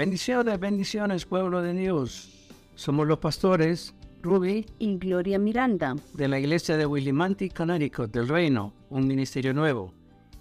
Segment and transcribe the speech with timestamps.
[0.00, 2.30] Bendiciones, bendiciones, pueblo de Dios.
[2.74, 8.72] Somos los pastores Ruby y Gloria Miranda de la iglesia de Willimantic, Connecticut, del Reino,
[8.88, 9.92] un ministerio nuevo.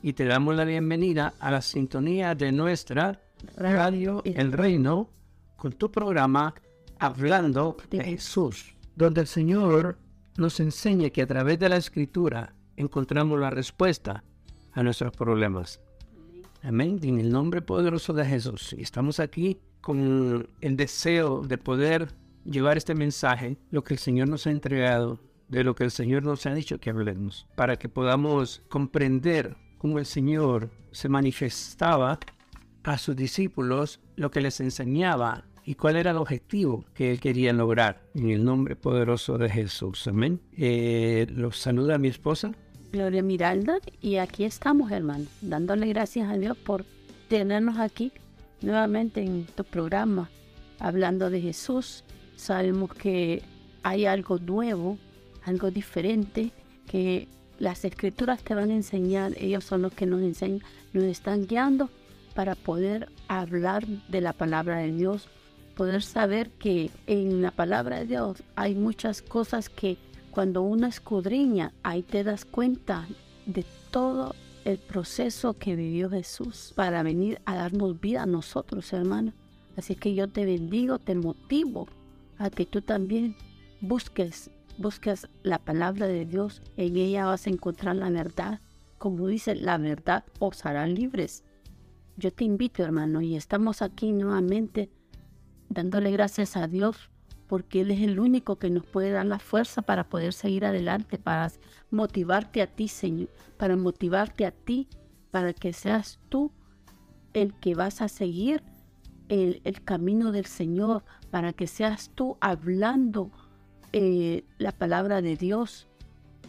[0.01, 3.21] Y te damos la bienvenida a la sintonía de nuestra
[3.57, 5.09] radio El Reino
[5.57, 6.55] con tu programa
[6.97, 9.97] Hablando de Jesús, donde el Señor
[10.37, 14.23] nos enseña que a través de la escritura encontramos la respuesta
[14.71, 15.81] a nuestros problemas.
[16.61, 16.99] Amén.
[17.03, 18.75] En el nombre poderoso de Jesús.
[18.77, 22.09] Y estamos aquí con el deseo de poder
[22.45, 26.23] llevar este mensaje, lo que el Señor nos ha entregado, de lo que el Señor
[26.23, 32.19] nos ha dicho que hablemos, para que podamos comprender cómo el Señor se manifestaba
[32.83, 37.53] a sus discípulos, lo que les enseñaba y cuál era el objetivo que él quería
[37.53, 38.01] lograr.
[38.15, 40.07] En el nombre poderoso de Jesús.
[40.07, 40.41] Amén.
[40.57, 42.51] Eh, los saluda mi esposa,
[42.91, 46.85] Gloria Miralda, y aquí estamos, hermano, dándole gracias a Dios por
[47.27, 48.11] tenernos aquí
[48.61, 50.29] nuevamente en tu programa,
[50.79, 52.03] hablando de Jesús.
[52.35, 53.43] Sabemos que
[53.83, 54.97] hay algo nuevo,
[55.45, 56.51] algo diferente,
[56.87, 57.27] que
[57.59, 61.91] las escrituras te van a enseñar, ellos son los que nos enseñan, nos están guiando
[62.33, 65.27] para poder hablar de la palabra de Dios,
[65.75, 69.97] poder saber que en la palabra de Dios hay muchas cosas que
[70.31, 73.07] cuando uno escudriña, ahí te das cuenta
[73.45, 79.33] de todo el proceso que vivió Jesús para venir a darnos vida a nosotros, hermano.
[79.77, 81.87] Así que yo te bendigo, te motivo
[82.37, 83.35] a que tú también
[83.81, 86.61] busques, busques la palabra de Dios.
[86.77, 88.61] En ella vas a encontrar la verdad.
[88.97, 91.43] Como dice, la verdad os hará libres.
[92.17, 94.89] Yo te invito, hermano, y estamos aquí nuevamente
[95.69, 97.09] dándole gracias a Dios
[97.49, 101.17] porque Él es el único que nos puede dar la fuerza para poder seguir adelante,
[101.17, 101.51] para
[101.89, 104.87] motivarte a ti, Señor, para motivarte a ti,
[105.31, 106.51] para que seas tú
[107.33, 108.63] el que vas a seguir
[109.29, 113.31] el, camino del Señor, para que seas tú hablando
[113.93, 115.87] eh, la palabra de Dios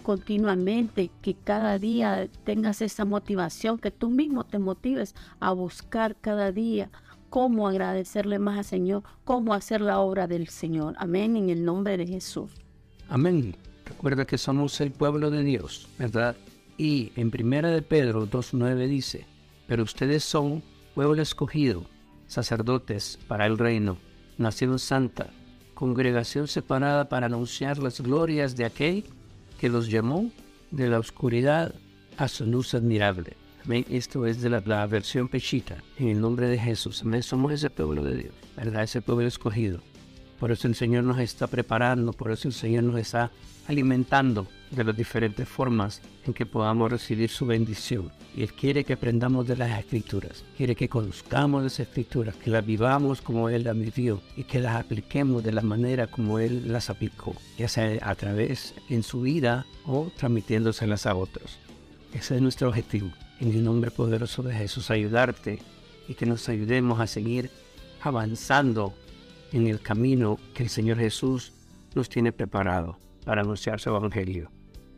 [0.02, 6.52] continuamente, que cada día tengas esa motivación, que tú mismo te motives a buscar cada
[6.52, 6.90] día
[7.30, 10.94] cómo agradecerle más al Señor, cómo hacer la obra del Señor.
[10.98, 12.50] Amén, en el nombre de Jesús.
[13.08, 13.56] Amén.
[13.86, 16.36] Recuerda que somos el pueblo de Dios, ¿verdad?
[16.76, 19.26] Y en primera de Pedro 2.9 dice,
[19.66, 20.62] pero ustedes son
[20.94, 21.84] pueblo escogido,
[22.26, 23.96] sacerdotes para el reino,
[24.38, 25.30] nación santa,
[25.74, 29.04] congregación separada para anunciar las glorias de aquel
[29.58, 30.30] que los llamó
[30.70, 31.74] de la oscuridad
[32.16, 33.39] a su luz admirable.
[33.68, 35.76] Esto es de la, versión pechita.
[35.98, 37.04] En el nombre de Jesús.
[37.22, 38.82] Somos ese pueblo de Dios, ¿verdad?
[38.82, 39.80] Ese pueblo escogido.
[40.38, 43.30] Por eso el Señor nos está preparando, por eso el Señor nos está
[43.68, 48.10] alimentando de las diferentes formas en que podamos recibir su bendición.
[48.34, 52.64] Y Él quiere que aprendamos de las escrituras, quiere que conozcamos las escrituras, que las
[52.64, 56.88] vivamos como Él las vivió y que las apliquemos de la manera como Él las
[56.88, 61.58] aplicó, ya sea a través en su vida o transmitiéndoselas a otros.
[62.12, 63.10] Ese es nuestro objetivo
[63.40, 65.60] en el nombre poderoso de Jesús, ayudarte
[66.08, 67.50] y que nos ayudemos a seguir
[68.02, 68.94] avanzando
[69.52, 71.52] en el camino que el Señor Jesús
[71.94, 74.50] nos tiene preparado para anunciar su evangelio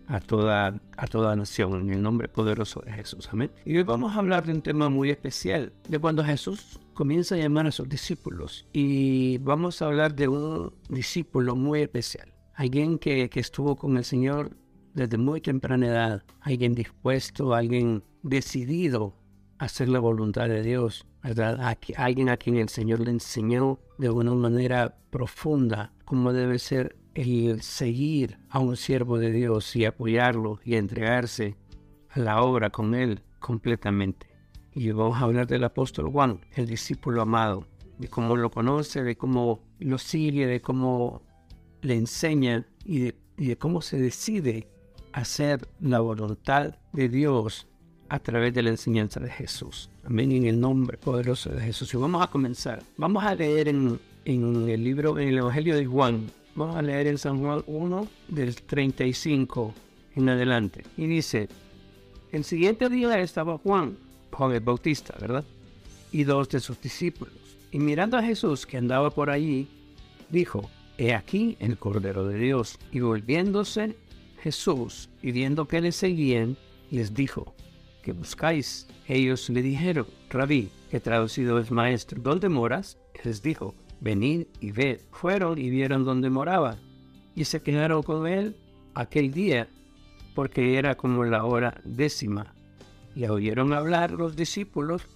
[0.07, 3.29] a toda, a toda nación en el nombre poderoso de Jesús.
[3.31, 3.51] Amén.
[3.65, 7.39] Y hoy vamos a hablar de un tema muy especial, de cuando Jesús comienza a
[7.39, 8.67] llamar a sus discípulos.
[8.73, 14.05] Y vamos a hablar de un discípulo muy especial, alguien que, que estuvo con el
[14.05, 14.57] Señor
[14.95, 19.15] desde muy temprana edad, alguien dispuesto, alguien decidido
[19.59, 21.77] a hacer la voluntad de Dios, ¿verdad?
[21.97, 27.63] alguien a quien el Señor le enseñó de una manera profunda cómo debe ser el
[27.63, 31.57] seguir a un siervo de Dios y apoyarlo y entregarse
[32.11, 34.27] a la obra con él completamente.
[34.75, 37.67] Y vamos a hablar del apóstol Juan, el discípulo amado,
[37.99, 41.23] de cómo lo conoce, de cómo lo sigue, de cómo
[41.83, 44.72] le enseña y de cómo se decide
[45.13, 47.67] hacer la voluntad de Dios
[48.09, 49.89] a través de la enseñanza de Jesús.
[50.05, 51.95] Amén, en el nombre poderoso de Jesús.
[51.95, 52.83] Y vamos a comenzar.
[52.97, 56.31] Vamos a leer en, el libro, en el Evangelio de Juan.
[56.55, 59.75] Vamos a leer en San Juan 1 del 35
[60.17, 60.83] en adelante.
[60.97, 61.49] Y dice,
[62.31, 63.97] el siguiente día estaba Juan,
[64.31, 65.45] Juan el Bautista, ¿verdad?
[66.11, 67.35] Y dos de sus discípulos.
[67.71, 69.69] Y mirando a Jesús que andaba por allí,
[70.29, 70.69] dijo,
[70.99, 72.79] He aquí el Cordero de Dios.
[72.93, 73.97] Y volviéndose
[74.43, 76.57] Jesús, y viendo que le seguían,
[76.91, 77.55] les dijo,
[78.03, 78.89] ¿qué buscáis?
[79.07, 82.99] Ellos le dijeron, Rabí, que traducido es maestro, ¿dónde moras?
[83.25, 84.99] Les dijo, venid y ved.
[85.13, 86.77] Fueron y vieron dónde moraba,
[87.37, 88.57] y se quedaron con él
[88.95, 89.69] aquel día,
[90.35, 92.53] porque era como la hora décima.
[93.15, 95.07] Le oyeron hablar los discípulos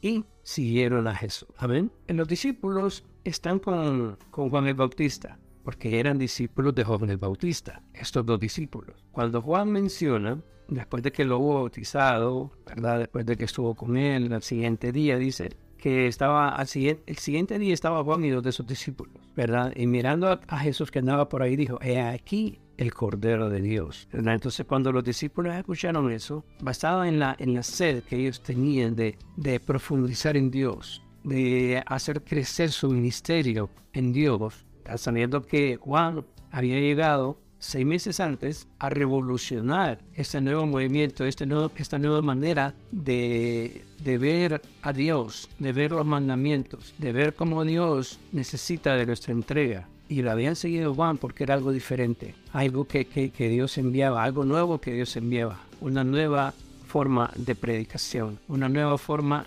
[0.00, 1.48] y siguieron a Jesús.
[1.56, 1.90] Amén.
[2.06, 7.82] Los discípulos están con, con Juan el Bautista, porque eran discípulos de Juan el Bautista,
[7.92, 9.04] estos dos discípulos.
[9.10, 13.00] Cuando Juan menciona, después de que lo hubo bautizado, ¿verdad?
[13.00, 17.18] Después de que estuvo con él, al siguiente día dice que estaba, al siguiente, el
[17.18, 19.72] siguiente día estaba Juan y dos de sus discípulos, ¿verdad?
[19.74, 23.60] Y mirando a, a Jesús que andaba por ahí, dijo, he aquí el Cordero de
[23.60, 24.08] Dios.
[24.12, 28.94] Entonces cuando los discípulos escucharon eso, basado en la, en la sed que ellos tenían
[28.94, 34.65] de, de profundizar en Dios, de hacer crecer su ministerio en Dios,
[34.96, 41.70] sabiendo que Juan había llegado seis meses antes a revolucionar este nuevo movimiento, este nuevo,
[41.76, 47.64] esta nueva manera de, de, ver a Dios, de ver los mandamientos, de ver cómo
[47.64, 49.88] Dios necesita de nuestra entrega.
[50.08, 54.22] Y lo habían seguido Juan porque era algo diferente, algo que, que, que, Dios enviaba,
[54.22, 56.54] algo nuevo que Dios enviaba, una nueva
[56.86, 59.46] forma de predicación, una nueva forma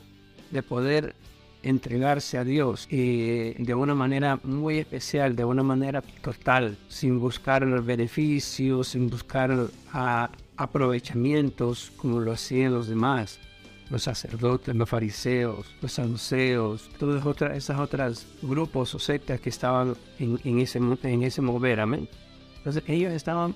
[0.52, 1.16] de poder
[1.64, 7.66] entregarse a Dios y de una manera muy especial, de una manera total, sin buscar
[7.82, 13.40] beneficios, sin buscar a, aprovechamientos como lo hacían los demás
[13.90, 19.96] los sacerdotes, los fariseos, los saduceos, todas otras, esas otras grupos o sectas que estaban
[20.20, 22.08] en, en, ese, en ese mover, amén.
[22.58, 23.56] Entonces ellos estaban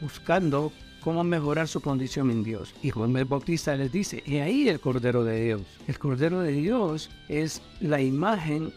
[0.00, 0.72] buscando
[1.04, 2.74] cómo mejorar su condición en Dios.
[2.82, 5.60] Y Juan el Bautista les dice, y ahí el Cordero de Dios.
[5.86, 8.72] El Cordero de Dios es la imagen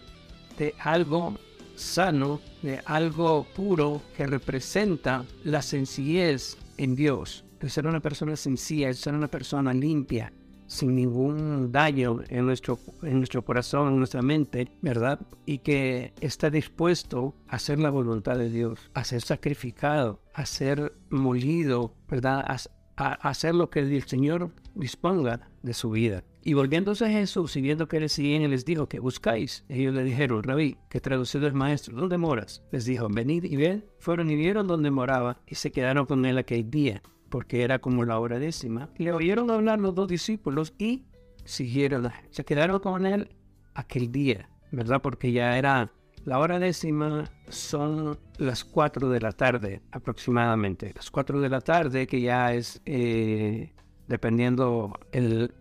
[0.59, 1.37] de algo
[1.75, 7.45] sano, de algo puro que representa la sencillez en Dios.
[7.61, 10.33] De ser una persona sencilla, de ser una persona limpia,
[10.67, 15.19] sin ningún daño en nuestro, en nuestro corazón, en nuestra mente, ¿verdad?
[15.45, 20.93] Y que está dispuesto a hacer la voluntad de Dios, a ser sacrificado, a ser
[21.09, 22.45] molido, ¿verdad?
[22.47, 22.57] A,
[22.97, 26.23] hacer lo que el Señor disponga de su vida.
[26.43, 29.65] Y volviéndose a Jesús y viendo que le siguen, les dijo, ¿qué buscáis?
[29.69, 32.63] Ellos le dijeron, Rabí, que traducido es maestro, ¿dónde moras?
[32.71, 33.85] Les dijo, venid y ven.
[33.99, 38.05] Fueron y vieron dónde moraba y se quedaron con él aquel día porque era como
[38.05, 38.89] la hora décima.
[38.97, 41.05] Le oyeron hablar los dos discípulos y
[41.43, 43.29] siguieron, se quedaron con él
[43.73, 45.01] aquel día, ¿verdad?
[45.01, 45.91] Porque ya era
[46.25, 50.91] la hora décima, son las cuatro de la tarde aproximadamente.
[50.93, 53.71] Las cuatro de la tarde, que ya es, eh,
[54.07, 55.53] dependiendo el,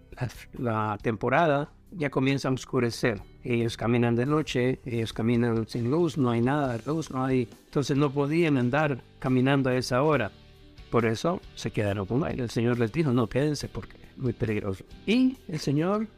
[0.59, 3.23] la, temporada, ya comienza a oscurecer.
[3.45, 7.49] Ellos caminan de noche, ellos caminan sin luz, no hay nada de luz, no hay...
[7.67, 10.33] Entonces no podían andar caminando a esa hora.
[10.97, 12.41] Por eso se quedaron con él.
[12.41, 14.83] El Señor les dijo, no, quédense porque es muy peligroso.
[15.07, 16.09] Y el Señor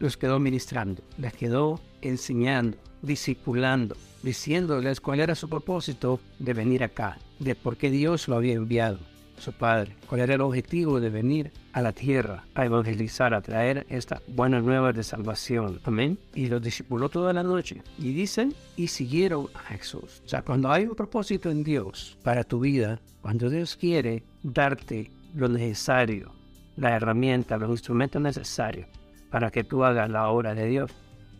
[0.00, 7.16] los quedó ministrando, les quedó enseñando, discipulando, diciéndoles cuál era su propósito de venir acá,
[7.38, 8.98] de por qué Dios lo había enviado
[9.38, 13.86] su Padre, cuál era el objetivo de venir a la tierra a evangelizar, a traer
[13.88, 15.80] esta buena nueva de salvación.
[15.84, 16.18] Amén.
[16.34, 17.82] Y los discipuló toda la noche.
[17.98, 20.22] Y dicen, y siguieron a Jesús.
[20.24, 25.10] O sea, cuando hay un propósito en Dios para tu vida, cuando Dios quiere darte
[25.34, 26.32] lo necesario,
[26.76, 28.88] la herramienta, los instrumentos necesarios
[29.30, 30.92] para que tú hagas la obra de Dios,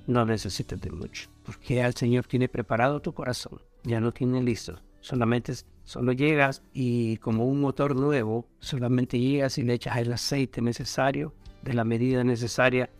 [0.06, 1.31] no necesitas de mucho.
[1.44, 4.81] Porque el Señor tiene preparado tu corazón, ya no tiene listo.
[5.01, 5.53] Solamente
[5.84, 11.34] Solo llegas y como un motor nuevo, solamente llegas y le echas el aceite necesario,
[11.62, 12.91] de la medida necesaria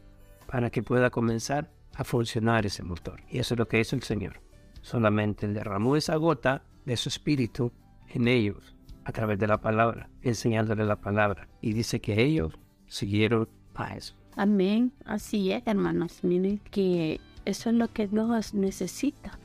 [0.47, 3.21] para que pueda comenzar a funcionar ese motor.
[3.29, 4.41] Y eso es lo que hizo el Señor.
[4.83, 7.73] Solamente derramó esa gota de su espíritu
[8.09, 8.75] en ellos
[9.05, 11.49] a través de la palabra, enseñándole la palabra.
[11.61, 12.55] Y dice que ellos
[12.87, 14.15] siguieron a eso.
[14.37, 14.93] Amén.
[15.05, 16.21] Así es, hermanos.
[16.23, 19.39] Miren que eso es lo que Dios necesita,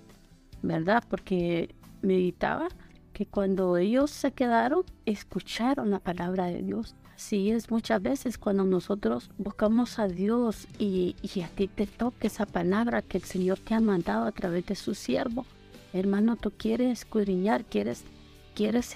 [0.61, 1.03] ¿verdad?
[1.09, 2.69] Porque meditaba
[3.19, 6.95] que cuando ellos se quedaron, escucharon la palabra de Dios.
[7.13, 12.27] Así es muchas veces cuando nosotros buscamos a Dios y, y a ti te toca
[12.27, 15.45] esa palabra que el Señor te ha mandado a través de su siervo.
[15.91, 18.05] Hermano, tú quieres escudriñar, quieres,
[18.55, 18.95] quieres,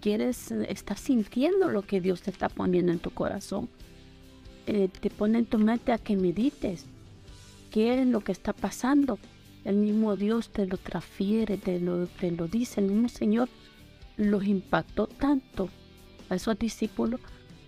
[0.00, 3.68] quieres, estar sintiendo lo que Dios te está poniendo en tu corazón.
[4.68, 6.86] Eh, te pone en tu mente a que medites
[7.72, 9.18] qué es lo que está pasando
[9.64, 12.80] el mismo Dios te lo transfiere, te lo, te lo dice.
[12.80, 13.48] El mismo Señor
[14.16, 15.68] los impactó tanto
[16.28, 17.20] a esos discípulos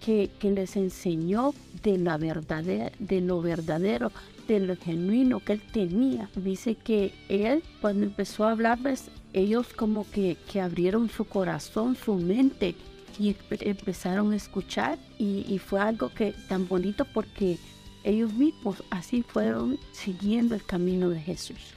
[0.05, 4.13] que, que les enseñó de, la verdadera, de lo verdadero,
[4.49, 6.29] de lo genuino que él tenía.
[6.35, 12.15] Dice que él, cuando empezó a hablarles, ellos como que, que abrieron su corazón, su
[12.15, 12.75] mente
[13.19, 17.59] y empezaron a escuchar y, y fue algo que tan bonito porque
[18.03, 21.75] ellos mismos así fueron siguiendo el camino de Jesús.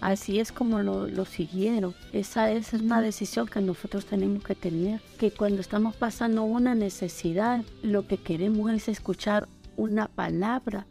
[0.00, 1.94] Así es como lo, siguieron.
[2.12, 5.00] Esa, esa, es una decisión que nosotros tenemos que tener.
[5.18, 10.86] Que cuando estamos pasando una necesidad, lo que queremos es escuchar una palabra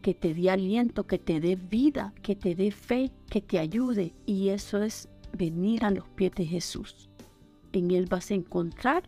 [0.00, 4.14] que te dé aliento, que te dé vida, que te dé fe, que te ayude.
[4.26, 7.08] Y eso es venir a los pies de Jesús.
[7.72, 9.02] En Él vas a encontrar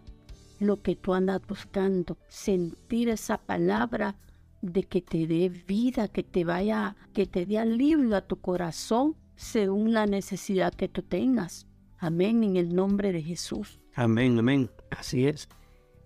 [0.59, 4.17] lo que tú andas buscando, sentir esa palabra
[4.63, 9.17] de que te dé vida, que te vaya, que te dé alivio a tu corazón
[9.37, 11.67] según la necesidad que tú tengas.
[11.99, 13.81] Amén, en el nombre de Jesús.
[13.95, 14.71] Amén, amén.
[14.91, 15.49] Así es.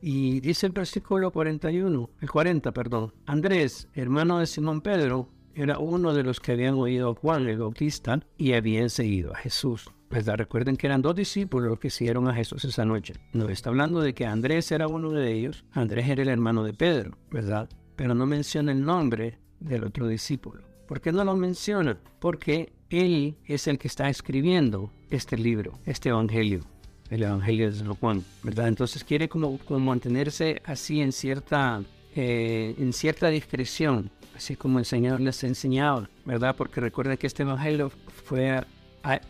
[0.00, 3.12] Y dice el versículo 41, el 40, perdón.
[3.26, 7.58] Andrés, hermano de Simón Pedro, era uno de los que habían oído a Juan el
[7.58, 9.90] Bautista y habían seguido a Jesús.
[10.08, 10.37] ¿Verdad?
[10.37, 13.14] Recuerden que eran dos discípulos los que siguieron a Jesús esa noche.
[13.32, 15.64] No está hablando de que Andrés era uno de ellos.
[15.73, 17.68] Andrés era el hermano de Pedro, ¿verdad?
[17.97, 20.62] Pero no menciona el nombre del otro discípulo.
[20.87, 21.99] ¿Por qué no lo menciona?
[22.20, 26.64] Porque él es el que está escribiendo este libro, este evangelio
[27.11, 28.68] el Evangelio de San Juan, ¿verdad?
[28.68, 31.83] Entonces quiere como, mantenerse así en cierta,
[32.14, 36.54] eh, en cierta discreción, así como el Señor les enseñaba, ¿verdad?
[36.57, 37.90] Porque recuerda que este Evangelio
[38.25, 38.62] fue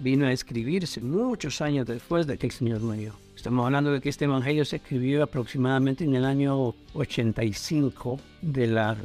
[0.01, 3.15] vino a escribirse muchos años después de que el Señor murió.
[3.37, 8.97] Estamos hablando de que este Evangelio se escribió aproximadamente en el año 85 de, la,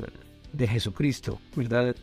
[0.52, 1.96] de Jesucristo, ¿verdad?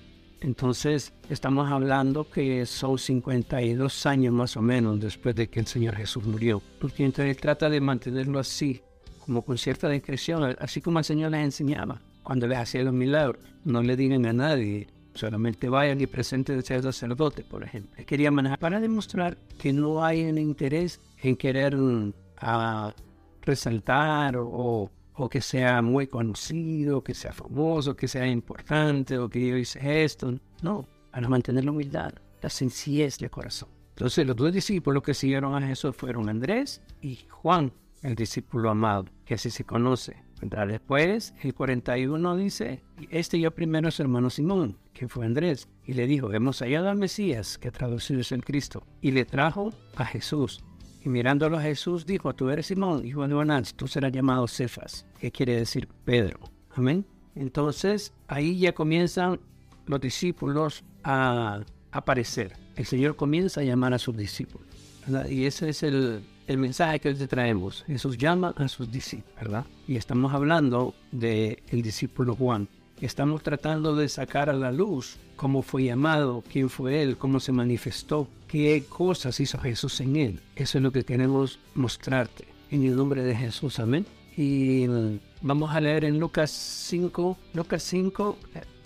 [0.43, 5.97] Entonces, estamos hablando que son 52 años más o menos después de que el Señor
[5.97, 6.63] Jesús murió.
[6.81, 8.81] Porque entonces él trata de mantenerlo así,
[9.25, 13.43] como con cierta discreción, así como el Señor les enseñaba cuando les hacía los milagros.
[13.65, 18.03] No le digan a nadie, solamente vayan y presenten el sacerdote, por ejemplo.
[18.07, 22.13] Quería manejar para demostrar que no hay un interés en querer mm,
[23.43, 29.47] resaltar o o que sea muy conocido, que sea famoso, que sea importante, o que
[29.47, 30.35] yo hice esto.
[30.63, 33.69] No, para mantener la humildad, la sencillez de corazón.
[33.91, 37.71] Entonces los dos discípulos que siguieron a Jesús fueron Andrés y Juan,
[38.03, 40.17] el discípulo amado, que así se conoce.
[40.41, 46.07] Después, el 41 dice, este yo primero es hermano Simón, que fue Andrés, y le
[46.07, 50.65] dijo, hemos hallado al Mesías, que traducido es el Cristo, y le trajo a Jesús.
[51.03, 55.07] Y mirándolo a Jesús dijo, tú eres Simón, hijo de Jonás, tú serás llamado Cefas,
[55.19, 56.39] que quiere decir Pedro.
[56.75, 57.07] Amén.
[57.35, 59.41] Entonces ahí ya comienzan
[59.87, 62.53] los discípulos a aparecer.
[62.77, 64.67] El Señor comienza a llamar a sus discípulos.
[65.29, 67.85] Y ese es el, el mensaje que hoy te traemos.
[67.87, 69.65] Jesús llama a sus discípulos, ¿verdad?
[69.89, 72.69] Y estamos hablando del el discípulo Juan.
[73.01, 77.51] Estamos tratando de sacar a la luz cómo fue llamado, quién fue él, cómo se
[77.51, 80.41] manifestó, qué cosas hizo Jesús en él.
[80.55, 83.79] Eso es lo que queremos mostrarte en el nombre de Jesús.
[83.79, 84.05] Amén.
[84.37, 88.37] Y mm, vamos a leer en Lucas 5, Lucas 5,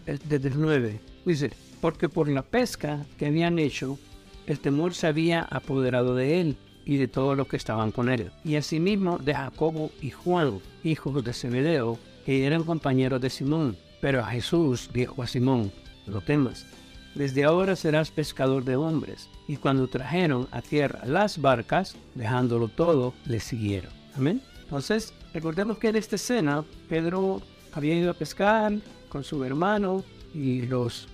[0.06, 1.00] eh, desde el 9.
[1.24, 3.98] Dice, porque por la pesca que habían hecho,
[4.46, 8.30] el temor se había apoderado de él y de todos los que estaban con él.
[8.44, 13.76] Y asimismo de Jacobo y Juan, hijos de Zebedeo, que eran compañeros de Simón.
[14.04, 15.72] Pero a Jesús dijo a Simón,
[16.06, 16.66] no temas,
[17.14, 19.30] desde ahora serás pescador de hombres.
[19.48, 23.90] Y cuando trajeron a tierra las barcas, dejándolo todo, le siguieron.
[24.14, 24.42] Amén.
[24.62, 27.40] Entonces, recordemos que en esta escena, Pedro
[27.72, 28.74] había ido a pescar
[29.08, 30.68] con su hermano y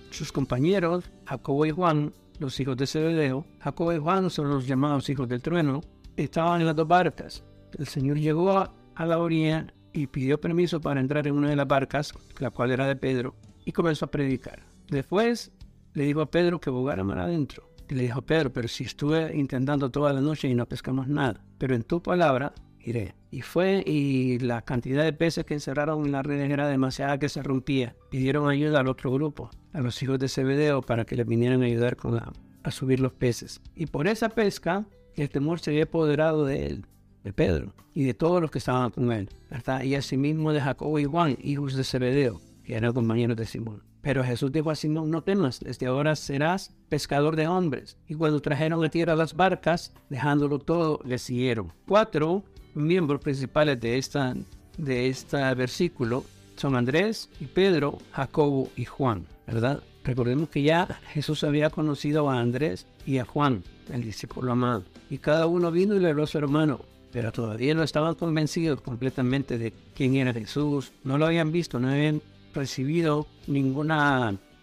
[0.09, 3.45] sus compañeros, Jacobo y Juan, los hijos de Zebedeo.
[3.61, 5.79] Jacobo y Juan son los llamados hijos del trueno.
[6.17, 7.41] Estaban en las dos barcas.
[7.79, 11.67] El Señor llegó a la orilla y pidió permiso para entrar en una de las
[11.67, 14.63] barcas, la cual era de Pedro, y comenzó a predicar.
[14.89, 15.51] Después
[15.93, 17.69] le dijo a Pedro que bogara mar adentro.
[17.89, 21.43] Y le dijo, Pedro, pero si estuve intentando toda la noche y no pescamos nada,
[21.57, 23.15] pero en tu palabra iré.
[23.31, 27.29] Y fue y la cantidad de peces que encerraron en la red era demasiada que
[27.29, 27.95] se rompía.
[28.09, 31.65] Pidieron ayuda al otro grupo, a los hijos de Zebedeo, para que les vinieran a
[31.65, 32.19] ayudar con
[32.63, 33.59] a subir los peces.
[33.75, 36.85] Y por esa pesca, el temor se había apoderado de él
[37.23, 39.83] de Pedro y de todos los que estaban con él, ¿verdad?
[39.83, 43.83] Y asimismo de Jacobo y Juan, hijos de Zebedeo, que eran compañeros de Simón.
[44.01, 47.97] Pero Jesús dijo a Simón, no temas, desde ahora serás pescador de hombres.
[48.07, 51.71] Y cuando trajeron a tierra las barcas, dejándolo todo, le siguieron.
[51.87, 54.33] Cuatro miembros principales de, esta,
[54.77, 56.23] de este versículo
[56.55, 59.81] son Andrés y Pedro, Jacobo y Juan, ¿verdad?
[60.03, 64.83] Recordemos que ya Jesús había conocido a Andrés y a Juan, el discípulo amado.
[65.09, 66.81] Y cada uno vino y le habló a su hermano,
[67.11, 71.89] pero todavía no estaban convencidos completamente de quién era Jesús, no lo habían visto, no
[71.89, 72.21] habían
[72.53, 73.91] recibido ningún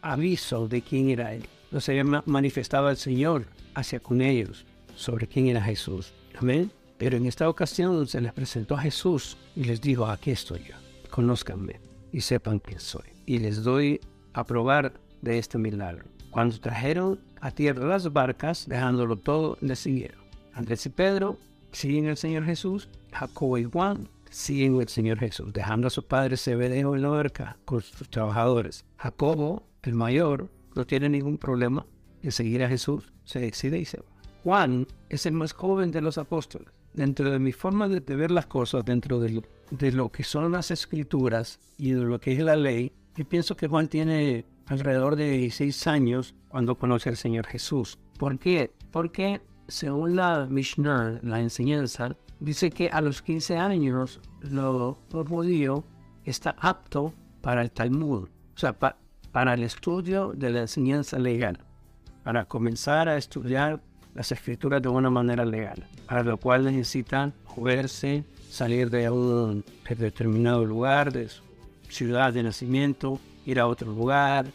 [0.03, 1.47] aviso de quién era Él.
[1.71, 4.65] No se había manifestado el Señor hacia con ellos
[4.97, 6.13] sobre quién era Jesús.
[6.39, 6.71] Amén.
[6.97, 10.75] Pero en esta ocasión se les presentó a Jesús y les dijo, aquí estoy yo,
[11.11, 11.81] conózcanme
[12.13, 13.05] y sepan quién soy.
[13.27, 14.01] Y les doy
[14.33, 16.05] a probar de este milagro.
[16.31, 20.21] Cuando trajeron a tierra las barcas, dejándolo todo, les siguieron.
[20.53, 21.39] Andrés y Pedro
[21.73, 26.37] siguen el Señor Jesús, Jacobo y Juan siguen el Señor Jesús, dejando a su padre
[26.37, 28.85] Zebedeo en la barca con sus trabajadores.
[28.97, 31.87] Jacobo el mayor, no tiene ningún problema
[32.23, 34.05] en seguir a Jesús, se decide y se va.
[34.45, 36.69] Juan es el más joven de los apóstoles.
[36.93, 40.51] Dentro de mi forma de, ver las cosas, dentro de lo, de lo que son
[40.53, 45.17] las escrituras y de lo que es la ley, yo pienso que Juan tiene alrededor
[45.17, 47.99] de 16 años cuando conoce al Señor Jesús.
[48.19, 48.73] ¿Por qué?
[48.91, 55.85] Porque según la Mishnah, la enseñanza, dice que a los 15 años lo, judío
[56.25, 61.59] está apto para el Talmud, o sea, para el estudio de la enseñanza legal,
[62.25, 63.81] para comenzar a estudiar
[64.15, 70.65] las escrituras de una manera legal, para lo cual necesitan moverse, salir de un determinado
[70.65, 71.43] lugar, de su
[71.89, 74.47] ciudad de nacimiento, ir a otro lugar,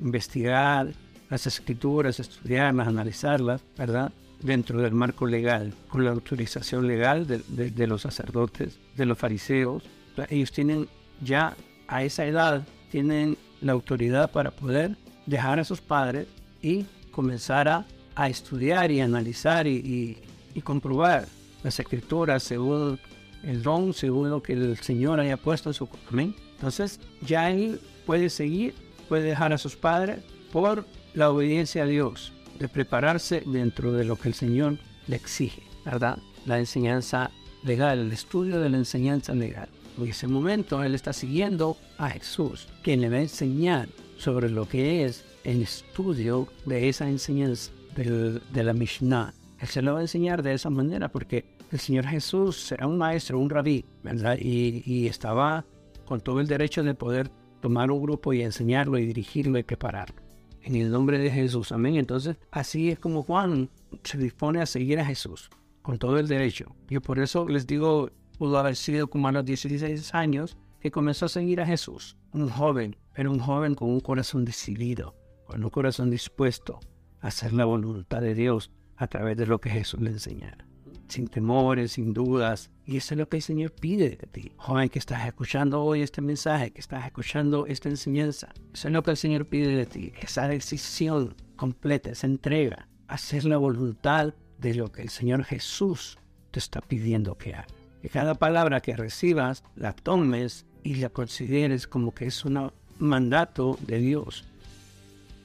[0.00, 0.88] investigar
[1.30, 4.12] las escrituras, estudiarlas, analizarlas, ¿verdad?
[4.44, 9.82] Dentro del marco legal, con la autorización legal de, los sacerdotes, de los fariseos.
[10.28, 10.86] Ellos tienen
[11.20, 11.56] ya
[11.88, 14.96] a esa edad, tienen la autoridad para poder
[15.26, 16.28] dejar a sus padres
[16.60, 17.68] y comenzar
[18.14, 20.18] a, estudiar y analizar y,
[20.54, 21.26] y comprobar
[21.62, 23.00] las escrituras según
[23.42, 26.34] el don, según lo que el Señor haya puesto en su corazón.
[26.54, 28.74] Entonces ya él puede seguir,
[29.08, 30.20] puede dejar a sus padres
[30.52, 30.84] por
[31.14, 36.18] la obediencia a Dios, de prepararse dentro de lo que el Señor le exige, ¿verdad?
[36.46, 37.30] La enseñanza
[37.64, 39.68] legal, el estudio de la enseñanza legal.
[39.98, 44.68] En ese momento él está siguiendo a Jesús, quien le va a enseñar sobre lo
[44.68, 49.32] que es el estudio de esa enseñanza de la Mishnah.
[49.60, 52.98] Él se lo va a enseñar de esa manera porque el Señor Jesús era un
[52.98, 54.36] maestro, un rabí, ¿verdad?
[54.40, 55.64] Y, y estaba
[56.04, 57.30] con todo el derecho de poder
[57.60, 60.23] tomar un grupo y enseñarlo y dirigirlo y prepararlo.
[60.64, 61.96] En el nombre de Jesús, amén.
[61.96, 63.68] Entonces, así es como Juan
[64.02, 65.50] se dispone a seguir a Jesús,
[65.82, 66.74] con todo el derecho.
[66.88, 68.08] Yo por eso les digo,
[68.38, 72.16] pudo haber sido como a los 16 años que comenzó a seguir a Jesús.
[72.32, 76.80] Un joven, pero un joven con un corazón decidido, con un corazón dispuesto
[77.20, 80.66] a hacer la voluntad de Dios a través de lo que Jesús le enseñara
[81.14, 82.70] sin temores, sin dudas.
[82.86, 84.52] Y eso es lo que el Señor pide de ti.
[84.56, 88.52] Joven que estás escuchando hoy este mensaje, que estás escuchando esta enseñanza.
[88.72, 90.12] Eso es lo que el Señor pide de ti.
[90.20, 92.88] Esa decisión completa, esa entrega.
[93.06, 96.18] Hacer la voluntad de lo que el Señor Jesús
[96.50, 97.72] te está pidiendo que hagas.
[98.02, 103.78] Que cada palabra que recibas la tomes y la consideres como que es un mandato
[103.86, 104.44] de Dios.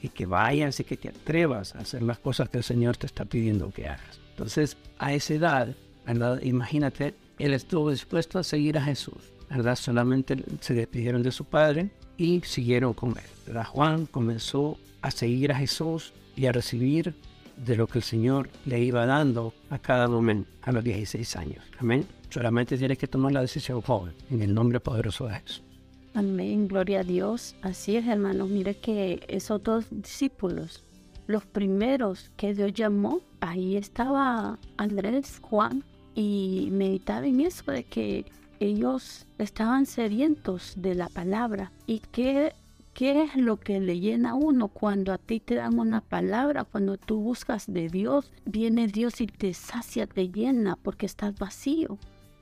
[0.01, 3.05] Y que vayas y que te atrevas a hacer las cosas que el Señor te
[3.05, 4.19] está pidiendo que hagas.
[4.39, 5.75] Entonces, a esa edad,
[6.07, 6.41] ¿verdad?
[6.41, 9.75] Imagínate, él estuvo dispuesto a seguir a Jesús, ¿verdad?
[9.75, 13.25] Solamente se despidieron de su padre y siguieron con él.
[13.45, 13.65] ¿verdad?
[13.65, 17.15] Juan comenzó a seguir a Jesús y a recibir
[17.57, 21.65] de lo que el Señor le iba dando a cada momento a los 16 años.
[21.77, 22.07] Amén.
[22.29, 25.63] Solamente tienes que tomar la decisión joven, en el nombre poderoso de Jesús.
[26.13, 27.57] Amén, gloria a Dios.
[27.61, 28.47] Así es, hermanos.
[28.47, 30.85] Mire que esos dos discípulos
[31.29, 35.83] los primeros que Dios llamó, ahí estaba Andrés, Juan,
[36.15, 38.25] y meditaba en eso de que
[38.59, 42.53] ellos estaban sedientos de la palabra y que
[42.95, 46.65] ¿Qué es lo que le llena a uno cuando a ti te dan una palabra?
[46.65, 51.97] Cuando tú buscas de Dios, viene Dios y te sacia, te llena porque estás vacío.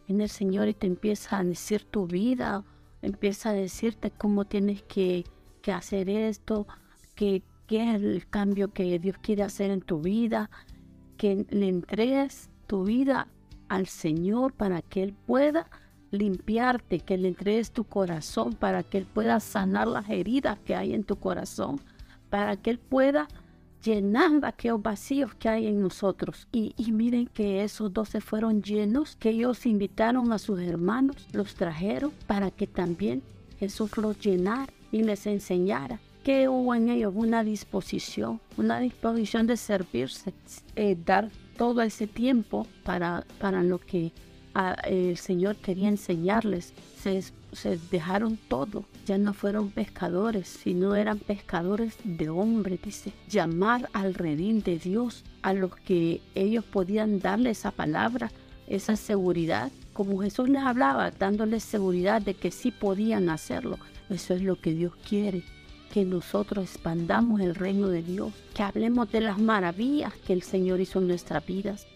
[0.08, 2.64] Viene el Señor y te empieza a decir tu vida,
[3.04, 5.26] empieza a decirte cómo tienes que,
[5.62, 6.66] que hacer esto,
[7.14, 10.50] que qué es el cambio que Dios quiere hacer en tu vida,
[11.18, 13.28] que le entregues tu vida
[13.68, 15.70] al Señor para que Él pueda
[16.12, 20.94] limpiarte, que le entregues tu corazón para que Él pueda sanar las heridas que hay
[20.94, 21.82] en tu corazón,
[22.30, 23.28] para que Él pueda
[23.84, 26.48] llenar aquellos vacíos que hay en nosotros.
[26.52, 31.56] Y, y miren que esos doce fueron llenos, que ellos invitaron a sus hermanos, los
[31.56, 33.22] trajeron para que también
[33.60, 39.56] Jesús los llenara y les enseñara que hubo en ellos una disposición, una disposición de
[39.56, 40.34] servirse,
[40.76, 44.12] eh, dar todo ese tiempo para, para lo que
[44.54, 46.74] ah, el Señor quería enseñarles.
[47.02, 53.90] Se, se, dejaron todo, ya no fueron pescadores, sino eran pescadores de hombres, dice, llamar
[53.94, 58.34] al redín de Dios, a los que ellos podían darle esa palabra,
[58.68, 63.80] esa seguridad, como Jesús les hablaba, dándoles seguridad de que sí podían hacerlo.
[64.10, 65.44] Eso es lo que Dios quiere
[65.94, 70.80] que nosotros expandamos el reino de Dios, que hablemos de las maravillas que el Señor
[70.80, 71.88] hizo en nuestras vidas,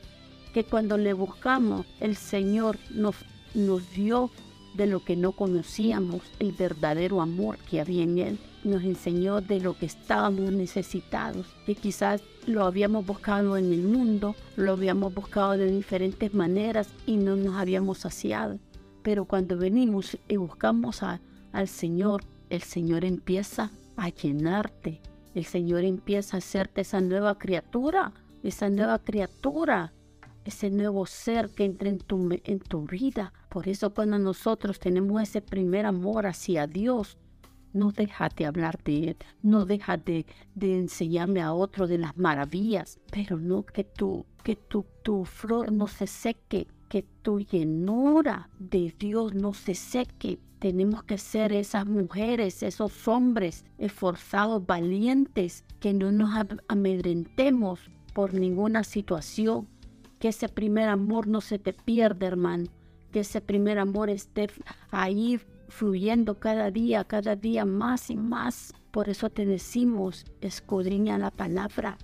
[0.53, 3.15] que cuando le buscamos, el Señor nos,
[3.53, 4.29] nos dio
[4.73, 8.39] de lo que no conocíamos, el verdadero amor que había en Él.
[8.63, 14.35] Nos enseñó de lo que estábamos necesitados, que quizás lo habíamos buscado en el mundo,
[14.55, 18.59] lo habíamos buscado de diferentes maneras y no nos habíamos saciado.
[19.03, 24.99] Pero cuando venimos y buscamos al Señor, el Señor empieza a llenarte.
[25.35, 28.11] El Señor empieza a hacerte esa nueva criatura,
[28.41, 29.93] esa nueva criatura,
[30.43, 33.31] ese nuevo ser que entra en tu, en tu vida.
[33.47, 37.19] Por eso cuando nosotros tenemos ese primer amor hacia Dios,
[37.73, 42.17] no deja de hablar de Él, no deja de, de, enseñarme a otro de las
[42.17, 48.49] maravillas, pero no que tu, que tu, tu flor no se seque, que tu llenura
[48.59, 50.39] de Dios no se seque.
[50.59, 56.31] Tenemos que ser esas mujeres, esos hombres esforzados, valientes, que no nos
[56.67, 57.79] amedrentemos
[58.13, 59.69] por ninguna situación,
[60.19, 62.65] que ese primer amor no se te pierda, hermano,
[63.13, 64.49] que ese primer amor esté
[64.91, 68.73] ahí fluyendo cada día, cada día más y más.
[68.91, 71.97] Por eso te decimos, escudriña la palabra,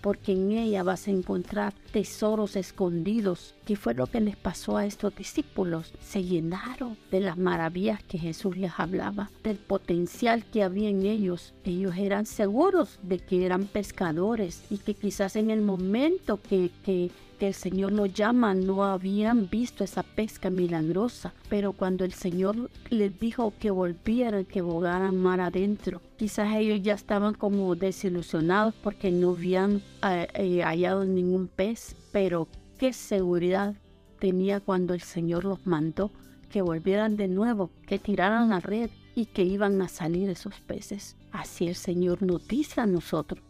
[0.00, 3.54] porque en ella vas a encontrar tesoros escondidos.
[3.66, 5.92] ¿Qué fue lo que les pasó a estos discípulos?
[6.00, 11.54] Se llenaron de las maravillas que Jesús les hablaba, del potencial que había en ellos.
[11.64, 17.10] Ellos eran seguros de que eran pescadores y que quizás en el momento que, que
[17.40, 22.70] que el Señor los llama no habían visto esa pesca milagrosa, pero cuando el Señor
[22.90, 29.10] les dijo que volvieran, que bogaran mar adentro, quizás ellos ya estaban como desilusionados porque
[29.10, 32.46] no habían eh, eh, hallado ningún pez, pero
[32.78, 33.74] qué seguridad
[34.18, 36.10] tenía cuando el Señor los mandó
[36.50, 41.16] que volvieran de nuevo, que tiraran la red y que iban a salir esos peces.
[41.32, 43.42] Así el Señor nos dice a nosotros,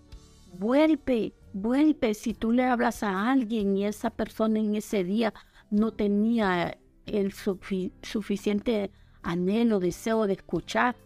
[0.60, 2.14] vuelve, vuelve.
[2.14, 5.32] Si tú le hablas a alguien y esa persona en ese día
[5.70, 8.90] no tenía el suficiente
[9.22, 10.96] anhelo, deseo de escuchar,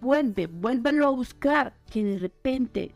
[0.00, 2.94] vuelve, vuélvelo a buscar, que de repente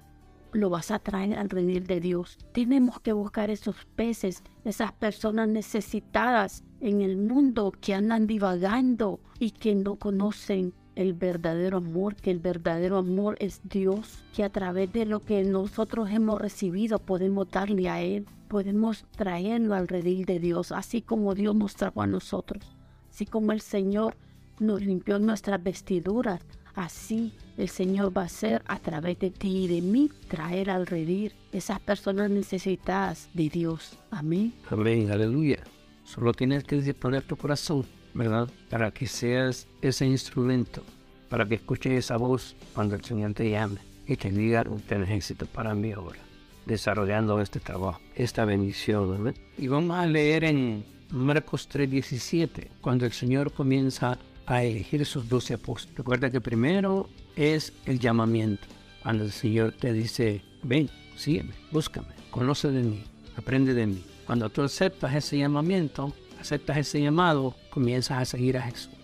[0.52, 2.38] lo vas a traer al redil de Dios.
[2.52, 9.50] Tenemos que buscar esos peces, esas personas necesitadas en el mundo que andan divagando y
[9.50, 14.92] que no conocen el verdadero amor, que el verdadero amor es Dios, que a través
[14.92, 20.38] de lo que nosotros hemos recibido podemos darle a Él, podemos traerlo al redil de
[20.38, 22.64] Dios, así como Dios nos trajo a nosotros,
[23.10, 24.16] así como el Señor
[24.60, 26.40] nos limpió nuestras vestiduras,
[26.74, 30.86] así el Señor va a ser a través de ti y de mí traer al
[30.86, 33.98] redil esas personas necesitadas de Dios.
[34.10, 34.52] Amén.
[34.70, 35.58] Amén, aleluya.
[36.04, 38.48] Solo tienes que disponer tu corazón ¿verdad?
[38.70, 40.82] Para que seas ese instrumento,
[41.28, 45.46] para que escuches esa voz cuando el Señor te llame y te diga, tienes éxito
[45.46, 46.20] para mí ahora,
[46.66, 49.34] desarrollando este trabajo, esta bendición.
[49.58, 55.54] Y vamos a leer en Marcos 3:17, cuando el Señor comienza a elegir sus doce
[55.54, 55.96] apóstoles.
[55.96, 58.66] Recuerda que primero es el llamamiento,
[59.02, 63.04] cuando el Señor te dice, ven, sígueme, búscame, conoce de mí,
[63.36, 64.04] aprende de mí.
[64.26, 68.94] Cuando tú aceptas ese llamamiento, aceptas ese llamado, comienzas a seguir a Jesús.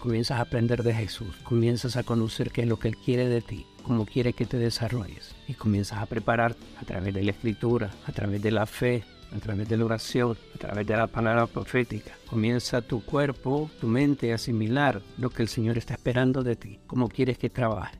[0.00, 1.36] Comienzas a aprender de Jesús.
[1.44, 4.58] Comienzas a conocer qué es lo que Él quiere de ti, cómo quiere que te
[4.58, 5.36] desarrolles.
[5.46, 9.38] Y comienzas a preparar a través de la escritura, a través de la fe, a
[9.38, 12.14] través de la oración, a través de la palabra profética.
[12.28, 16.80] Comienza tu cuerpo, tu mente a asimilar lo que el Señor está esperando de ti,
[16.88, 17.96] cómo quieres que trabaje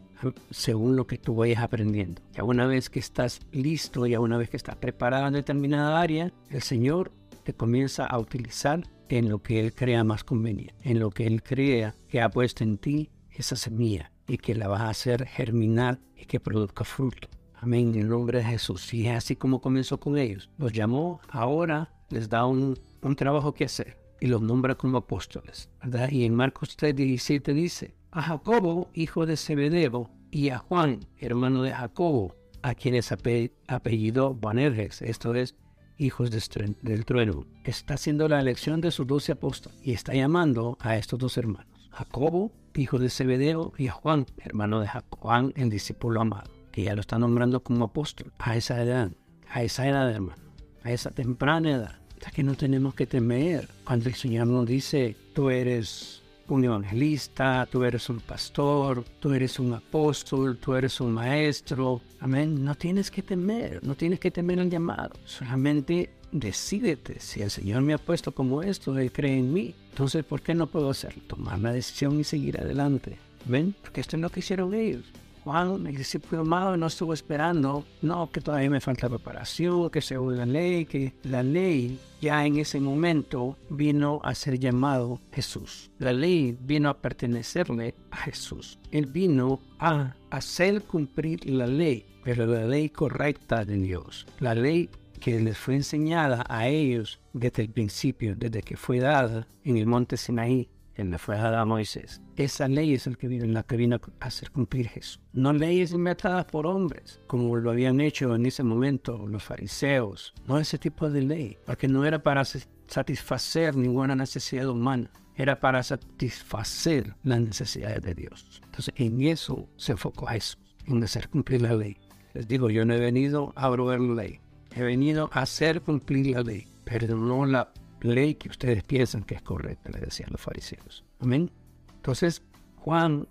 [0.50, 2.22] según lo que tú vayas aprendiendo.
[2.34, 6.32] Ya una vez que estás listo, ya una vez que estás preparado en determinada área,
[6.50, 7.12] el Señor
[7.46, 11.44] te comienza a utilizar en lo que Él crea más conveniente, en lo que Él
[11.44, 16.00] crea que ha puesto en ti esa semilla y que la vas a hacer germinar
[16.16, 17.28] y que produzca fruto.
[17.54, 18.92] Amén, en el nombre de Jesús.
[18.92, 20.50] Y es así como comenzó con ellos.
[20.58, 25.70] Los llamó, ahora les da un, un trabajo que hacer y los nombra como apóstoles.
[25.80, 26.10] ¿verdad?
[26.10, 31.62] Y en Marcos 3, 17 dice, a Jacobo, hijo de Zebedeo, y a Juan, hermano
[31.62, 35.54] de Jacobo, a quienes apellidó Boanerges, esto es,
[35.98, 37.46] hijos del trueno.
[37.64, 41.66] Está haciendo la elección de sus doce apóstoles y está llamando a estos dos hermanos,
[41.90, 46.94] Jacobo, hijo de Zebedeo, y a Juan, hermano de Juan, el discípulo amado, que ya
[46.94, 49.10] lo está nombrando como apóstol a esa edad,
[49.50, 50.42] a esa edad, hermano,
[50.82, 51.98] a esa temprana edad.
[52.20, 56.22] Ya que no tenemos que temer cuando el Señor nos dice, tú eres
[56.54, 62.00] un evangelista, tú eres un pastor, tú eres un apóstol, tú eres un maestro.
[62.20, 62.64] Amén.
[62.64, 65.16] No tienes que temer, no tienes que temer el llamado.
[65.24, 67.20] Solamente decídete.
[67.20, 69.74] Si el Señor me ha puesto como esto, Él cree en mí.
[69.90, 71.22] Entonces, ¿por qué no puedo hacerlo?
[71.26, 73.18] Tomar la decisión y seguir adelante.
[73.44, 73.74] ¿Ven?
[73.80, 75.04] Porque esto es lo que hicieron ellos.
[75.46, 80.36] Juan, el discípulo amado, no estuvo esperando, no, que todavía me falta preparación, que según
[80.38, 85.92] la ley, que la ley ya en ese momento vino a ser llamado Jesús.
[86.00, 88.80] La ley vino a pertenecerle a Jesús.
[88.90, 94.26] Él vino a hacer cumplir la ley, pero la ley correcta de Dios.
[94.40, 99.46] La ley que les fue enseñada a ellos desde el principio, desde que fue dada
[99.62, 102.22] en el monte Sinaí que le fue dada a Moisés.
[102.36, 105.20] Esa ley es el que vino, la que vino a hacer cumplir Jesús.
[105.34, 110.32] No leyes inventadas por hombres, como lo habían hecho en ese momento los fariseos.
[110.46, 115.82] No ese tipo de ley, porque no era para satisfacer ninguna necesidad humana, era para
[115.82, 118.62] satisfacer las necesidades de Dios.
[118.64, 121.98] Entonces, en eso se enfocó Jesús, en hacer cumplir la ley.
[122.32, 124.40] Les digo, yo no he venido a abrogar la ley,
[124.74, 129.34] he venido a hacer cumplir la ley, pero no la ley que ustedes piensan que
[129.34, 131.04] es correcta, le decían los fariseos.
[131.20, 131.50] Amén.
[131.96, 132.42] Entonces,
[132.76, 133.26] Juan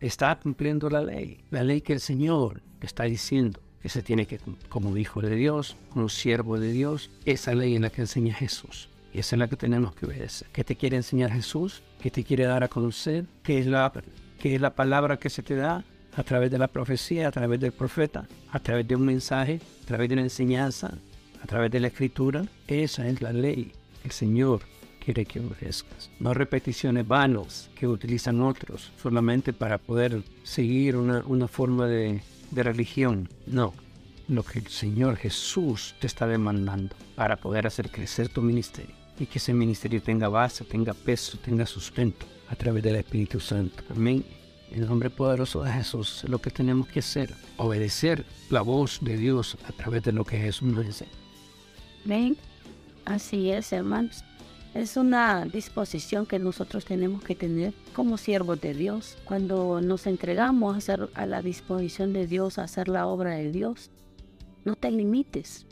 [0.00, 4.40] está cumpliendo la ley, la ley que el Señor está diciendo que se tiene que,
[4.68, 8.88] como hijo de Dios, como siervo de Dios, esa ley en la que enseña Jesús.
[9.12, 10.48] Y esa es la que tenemos que obedecer.
[10.52, 11.82] ¿Qué te quiere enseñar Jesús?
[12.00, 13.24] ¿Qué te quiere dar a conocer?
[13.42, 13.92] ¿Qué es la,
[14.40, 15.84] qué es la palabra que se te da?
[16.16, 19.86] a través de la profecía, a través del profeta, a través de un mensaje, a
[19.86, 20.94] través de una enseñanza,
[21.42, 22.44] a través de la escritura.
[22.66, 23.72] Esa es la ley
[24.06, 24.62] el Señor
[25.04, 26.10] quiere que obedezcas.
[26.18, 32.62] No repeticiones vanas que utilizan otros solamente para poder seguir una, una forma de, de
[32.62, 33.28] religión.
[33.46, 33.72] No,
[34.28, 39.26] lo que el Señor Jesús te está demandando para poder hacer crecer tu ministerio y
[39.26, 43.82] que ese ministerio tenga base, tenga peso, tenga sustento a través del Espíritu Santo.
[43.90, 44.24] Amén.
[44.70, 49.16] En el nombre poderoso de Jesús, lo que tenemos que hacer, obedecer la voz de
[49.16, 51.12] Dios a través de lo que Jesús nos enseña.
[52.04, 52.36] Ven,
[53.06, 54.24] así es, hermanos.
[54.74, 59.16] Es una disposición que nosotros tenemos que tener como siervos de Dios.
[59.24, 63.50] Cuando nos entregamos a, hacer, a la disposición de Dios, a hacer la obra de
[63.50, 63.90] Dios,
[64.66, 65.64] no te limites.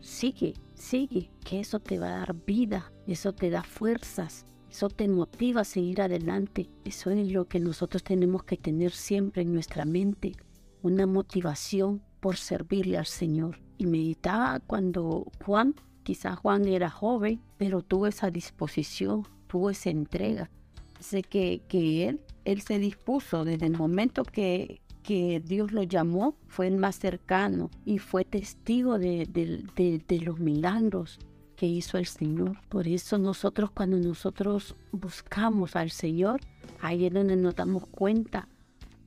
[0.00, 5.08] Sigue, sigue, que eso te va a dar vida, eso te da fuerzas, eso te
[5.08, 6.70] motiva a seguir adelante.
[6.84, 10.36] Eso es lo que nosotros tenemos que tener siempre en nuestra mente.
[10.82, 13.58] Una motivación por servirle al Señor.
[13.76, 20.50] Y meditaba cuando Juan, quizás Juan era joven, pero tuvo esa disposición, tuvo esa entrega.
[20.98, 26.34] Sé que, que él, él se dispuso desde el momento que, que Dios lo llamó,
[26.48, 31.18] fue el más cercano y fue testigo de, de, de los milagros,
[31.56, 32.58] que hizo el Señor.
[32.70, 36.40] Por eso nosotros cuando nosotros buscamos al Señor,
[36.80, 38.48] ahí es donde nos damos cuenta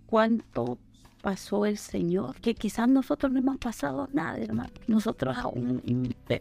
[0.05, 0.77] cuánto
[1.23, 4.69] pasó el Señor, que quizás nosotros no hemos pasado nada, hermano.
[4.87, 5.37] Nosotros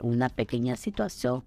[0.03, 1.45] una pequeña situación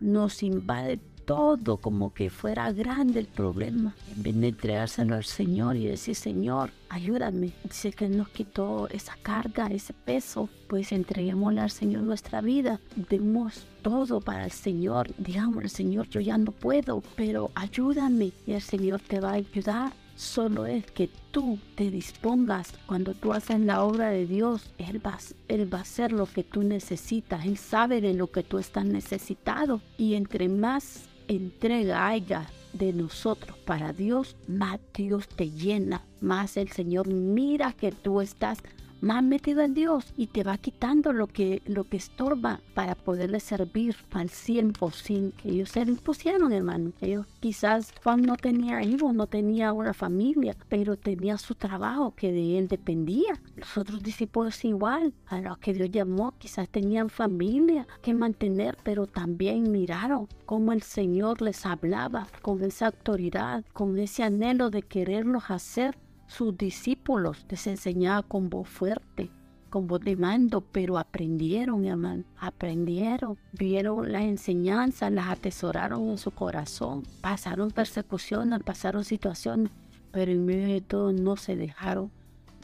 [0.00, 3.94] nos invade todo como que fuera grande el problema.
[4.16, 7.52] En vez de entregárselo al Señor y decir, Señor, ayúdame.
[7.62, 10.48] Dice que nos quitó esa carga, ese peso.
[10.66, 12.80] Pues entreguémosle al Señor nuestra vida.
[12.96, 15.10] Demos todo para el Señor.
[15.18, 18.32] Digamos, Señor, yo ya no puedo, pero ayúdame.
[18.46, 23.32] Y el Señor te va a ayudar solo es que tú te dispongas cuando tú
[23.32, 24.70] haces la obra de Dios.
[24.78, 27.46] Él va, él va a hacer lo que tú necesitas.
[27.46, 29.80] Él sabe de lo que tú estás necesitado.
[29.96, 36.70] Y entre más entrega haya de nosotros para Dios, más Dios te llena, más el
[36.70, 38.58] Señor mira que tú estás
[39.00, 43.40] más metido en Dios y te va quitando lo que, lo que estorba para poderle
[43.40, 46.92] servir al 100% que ellos se impusieron, hermano.
[47.00, 52.32] Ellos quizás Juan no tenía hijos, no tenía una familia, pero tenía su trabajo que
[52.32, 53.40] de él dependía.
[53.56, 59.06] Los otros discípulos igual, a los que Dios llamó, quizás tenían familia que mantener, pero
[59.06, 65.50] también miraron cómo el Señor les hablaba con esa autoridad, con ese anhelo de quererlos
[65.50, 65.96] hacer
[66.28, 69.30] sus discípulos les enseñaba con voz fuerte,
[69.70, 76.30] con voz de mando, pero aprendieron, hermano, aprendieron, vieron las enseñanzas, las atesoraron en su
[76.30, 79.72] corazón, pasaron persecuciones, pasaron situaciones,
[80.12, 82.10] pero en medio de todo no se dejaron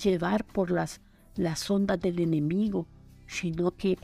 [0.02, 1.00] llevar por las,
[1.34, 2.86] las ondas del enemigo,
[3.26, 3.98] sino que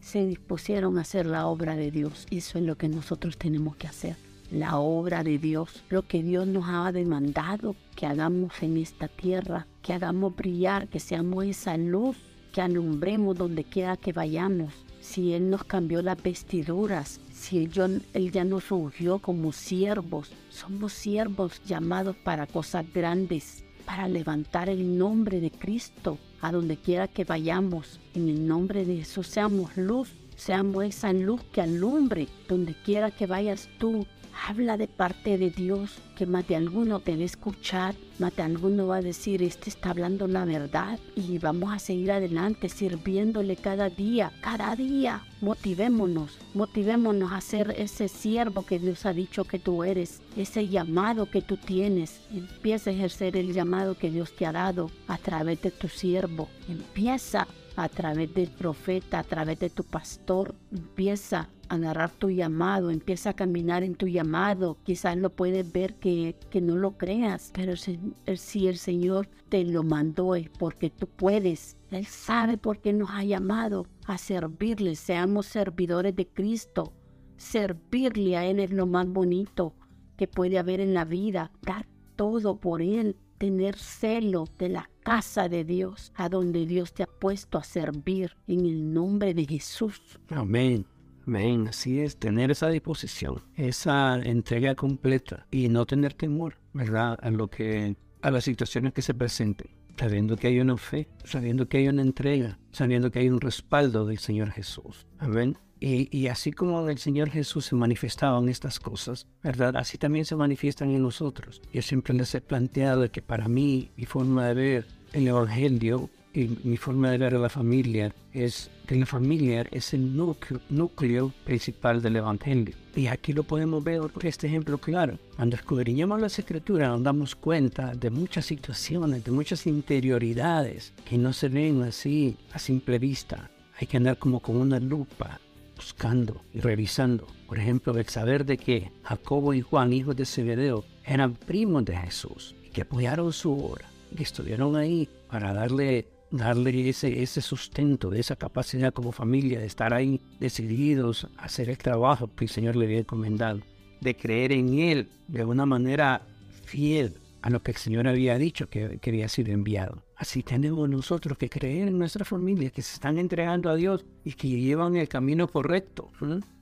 [0.00, 2.26] se dispusieron a hacer la obra de Dios.
[2.30, 6.46] Eso es lo que nosotros tenemos que hacer la obra de Dios, lo que Dios
[6.46, 12.18] nos ha demandado que hagamos en esta tierra, que hagamos brillar, que seamos esa luz,
[12.52, 14.74] que alumbremos donde quiera que vayamos.
[15.00, 21.60] Si Él nos cambió las vestiduras, si él, ya nos ungió como siervos, somos siervos
[21.64, 27.98] llamados para cosas grandes, para levantar el nombre de Cristo a donde quiera que vayamos.
[28.14, 33.26] En el nombre de Jesús seamos luz, seamos esa luz que alumbre donde quiera que
[33.26, 34.06] vayas tú,
[34.46, 38.42] habla de parte de Dios, que más de alguno te va a escuchar, más de
[38.42, 43.56] alguno va a decir, este está hablando la verdad y vamos a seguir adelante sirviéndole
[43.56, 45.22] cada día, cada día.
[45.40, 51.30] Motivémonos, motivémonos a ser ese siervo que Dios ha dicho que tú eres, ese llamado
[51.30, 52.20] que tú tienes.
[52.32, 56.48] Empieza a ejercer el llamado que Dios te ha dado a través de tu siervo.
[56.68, 60.54] Empieza a través del profeta, a través de tu pastor.
[60.70, 64.76] Empieza agarrar tu llamado, empieza a caminar en tu llamado.
[64.84, 67.98] Quizás lo puedes ver que, que no lo creas, pero si,
[68.36, 71.76] si el Señor te lo mandó es porque tú puedes.
[71.90, 74.96] Él sabe por qué nos ha llamado a servirle.
[74.96, 76.92] Seamos servidores de Cristo.
[77.36, 79.74] Servirle a Él es lo más bonito
[80.16, 81.52] que puede haber en la vida.
[81.62, 83.16] Dar todo por Él.
[83.38, 88.36] Tener celo de la casa de Dios, a donde Dios te ha puesto a servir
[88.46, 90.20] en el nombre de Jesús.
[90.28, 90.86] Amén.
[91.26, 91.68] Amén.
[91.68, 97.18] Así es, tener esa disposición, esa entrega completa y no tener temor, ¿verdad?
[97.22, 101.68] A lo que, a las situaciones que se presenten sabiendo que hay una fe, sabiendo
[101.68, 105.06] que hay una entrega, sabiendo que hay un respaldo del Señor Jesús.
[105.18, 105.56] Amén.
[105.84, 109.76] Y, así como el Señor Jesús se manifestaban estas cosas, ¿verdad?
[109.76, 111.60] Así también se manifiestan en nosotros.
[111.72, 116.58] Yo siempre les he planteado que para mí, mi forma de ver el Evangelio y
[116.64, 121.32] mi forma de ver a la familia es que la familia es el núcleo, núcleo
[121.44, 122.74] principal del Evangelio.
[122.94, 125.18] Y aquí lo podemos ver por este ejemplo claro.
[125.36, 131.32] Cuando escudriñamos las escrituras nos damos cuenta de muchas situaciones, de muchas interioridades que no
[131.32, 133.50] se ven así a simple vista.
[133.78, 135.40] Hay que andar como con una lupa
[135.76, 137.26] buscando y revisando.
[137.46, 141.96] Por ejemplo, el saber de que Jacobo y Juan, hijos de Zebedeo, eran primos de
[141.96, 148.12] Jesús y que apoyaron su obra, que estuvieron ahí para darle darle ese, ese sustento,
[148.12, 152.74] esa capacidad como familia de estar ahí decididos a hacer el trabajo que el Señor
[152.74, 153.60] le había encomendado,
[154.00, 156.22] de creer en Él de una manera
[156.64, 160.02] fiel a lo que el Señor había dicho que, que había sido enviado.
[160.16, 164.32] Así tenemos nosotros que creer en nuestra familia, que se están entregando a Dios y
[164.32, 166.10] que llevan el camino correcto.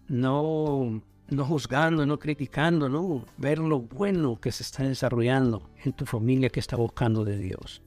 [0.09, 6.07] No, no juzgando, no criticando, no ver lo bueno que se está desarrollando en tu
[6.07, 7.83] familia que está buscando de Dios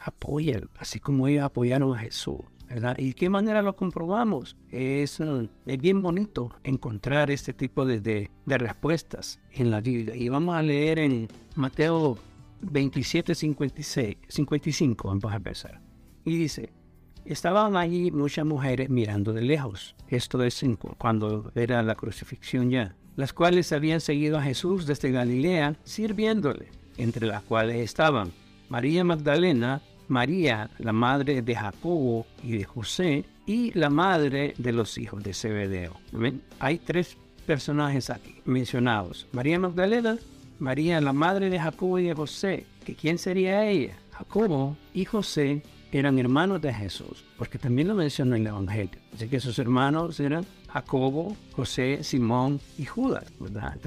[0.00, 2.40] apoyen, así como ellos apoyaron a Jesús.
[2.68, 2.96] ¿verdad?
[2.98, 4.56] ¿Y qué manera lo comprobamos?
[4.70, 10.14] Es, eh, es bien bonito encontrar este tipo de, de, respuestas en la Biblia.
[10.14, 12.16] Y vamos a leer en Mateo
[12.62, 15.80] 27, 56, 55, vamos a empezar.
[16.24, 16.72] Y dice,
[17.24, 19.96] estaban allí muchas mujeres mirando de lejos.
[20.08, 20.64] Esto es
[20.96, 22.94] cuando era la crucifixión ya.
[23.16, 28.30] Las cuales habían seguido a Jesús desde Galilea, sirviéndole, entre las cuales estaban
[28.68, 34.98] María Magdalena, María, la madre de Jacobo y de José, y la madre de los
[34.98, 35.96] hijos de Zebedeo.
[36.58, 39.28] Hay tres personajes aquí mencionados.
[39.32, 40.18] María Magdalena,
[40.58, 42.66] María, la madre de Jacobo y de José.
[42.84, 43.96] ¿Que ¿Quién sería ella?
[44.10, 48.98] Jacobo y José eran hermanos de Jesús, porque también lo menciona en el Evangelio.
[49.14, 53.26] Así que sus hermanos eran Jacobo, José, Simón y Judas.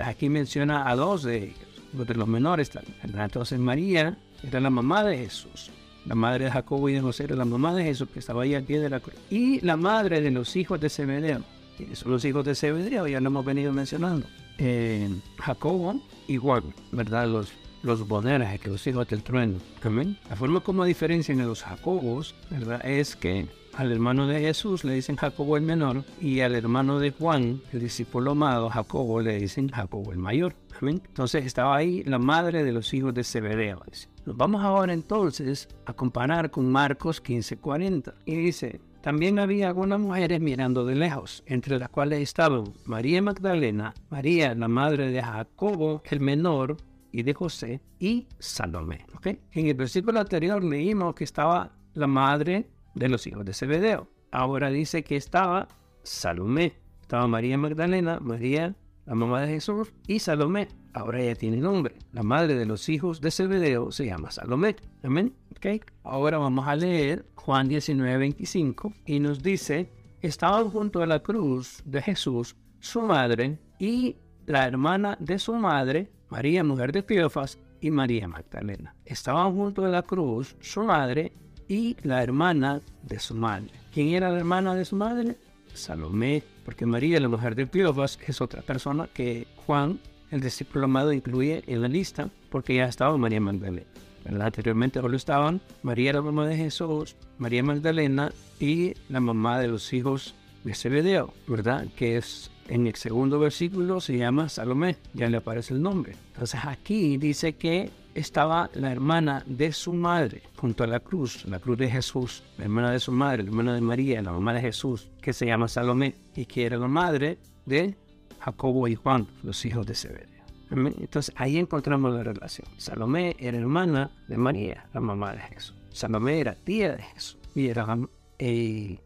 [0.03, 2.95] aquí menciona a dos de ellos, de los menores también.
[3.03, 5.69] Entonces María era la mamá de Jesús.
[6.05, 8.55] La madre de Jacobo y de José era la mamá de Jesús que estaba ahí
[8.55, 9.15] al pie de la cruz.
[9.29, 11.41] Y la madre de los hijos de Zebedeo.
[11.77, 13.07] ¿Quiénes son los hijos de Zebedeo?
[13.07, 14.27] Ya lo hemos venido mencionando.
[14.57, 17.27] Eh, Jacobo y Juan, ¿verdad?
[17.27, 17.51] Los,
[17.83, 19.57] los boneras, que los hijos del trueno.
[19.81, 20.17] ¿Amén?
[20.29, 22.85] La forma como diferencian a los Jacobos, ¿verdad?
[22.85, 27.11] Es que al hermano de Jesús le dicen Jacobo el menor y al hermano de
[27.11, 30.55] Juan, el discípulo amado Jacobo, le dicen Jacobo el mayor.
[30.79, 31.01] ¿Amén?
[31.07, 33.81] Entonces estaba ahí la madre de los hijos de Zebedeo.
[33.89, 34.12] Dice.
[34.25, 38.13] Vamos ahora entonces a comparar con Marcos 15:40.
[38.25, 43.93] Y dice, también había algunas mujeres mirando de lejos, entre las cuales estaban María Magdalena,
[44.09, 46.77] María la madre de Jacobo el menor
[47.11, 49.05] y de José y Salomé.
[49.13, 49.39] ¿okay?
[49.51, 54.07] En el versículo anterior leímos que estaba la madre de los hijos de Zebedeo.
[54.31, 55.67] Ahora dice que estaba
[56.01, 56.73] Salomé.
[57.01, 58.73] Estaba María Magdalena, María
[59.05, 60.67] la mamá de Jesús, y Salomé.
[60.93, 61.95] Ahora ella tiene nombre.
[62.11, 64.75] La madre de los hijos de Zebedeo se llama Salomé.
[65.03, 65.33] Amén.
[65.57, 65.81] Okay.
[66.03, 71.81] Ahora vamos a leer Juan 19, 25 y nos dice, estaban junto a la cruz
[71.85, 77.91] de Jesús su madre y la hermana de su madre, María, mujer de Cleofas, y
[77.91, 78.95] María Magdalena.
[79.05, 81.33] Estaban junto a la cruz su madre
[81.67, 83.69] y la hermana de su madre.
[83.93, 85.37] ¿Quién era la hermana de su madre?
[85.73, 89.99] Salomé, porque María, la mujer de Cleofas, es otra persona que Juan,
[90.31, 93.87] el discípulo amado, incluye en la lista, porque ya estaba María Magdalena.
[94.25, 99.91] Anteriormente solo estaban María, la mamá de Jesús, María Magdalena y la mamá de los
[99.91, 101.87] hijos de Zebedeo, ¿verdad?
[101.95, 106.15] Que es en el segundo versículo se llama Salomé, ya le aparece el nombre.
[106.33, 111.59] Entonces aquí dice que estaba la hermana de su madre junto a la cruz, la
[111.59, 114.61] cruz de Jesús, la hermana de su madre, la hermana de María, la mamá de
[114.61, 117.95] Jesús, que se llama Salomé y que era la madre de
[118.39, 120.43] Jacobo y Juan, los hijos de Zebedeo.
[120.71, 122.67] Entonces ahí encontramos la relación.
[122.77, 125.75] Salomé era hermana de María, la mamá de Jesús.
[125.91, 127.37] Salomé era tía de Jesús.
[127.53, 127.85] Y era,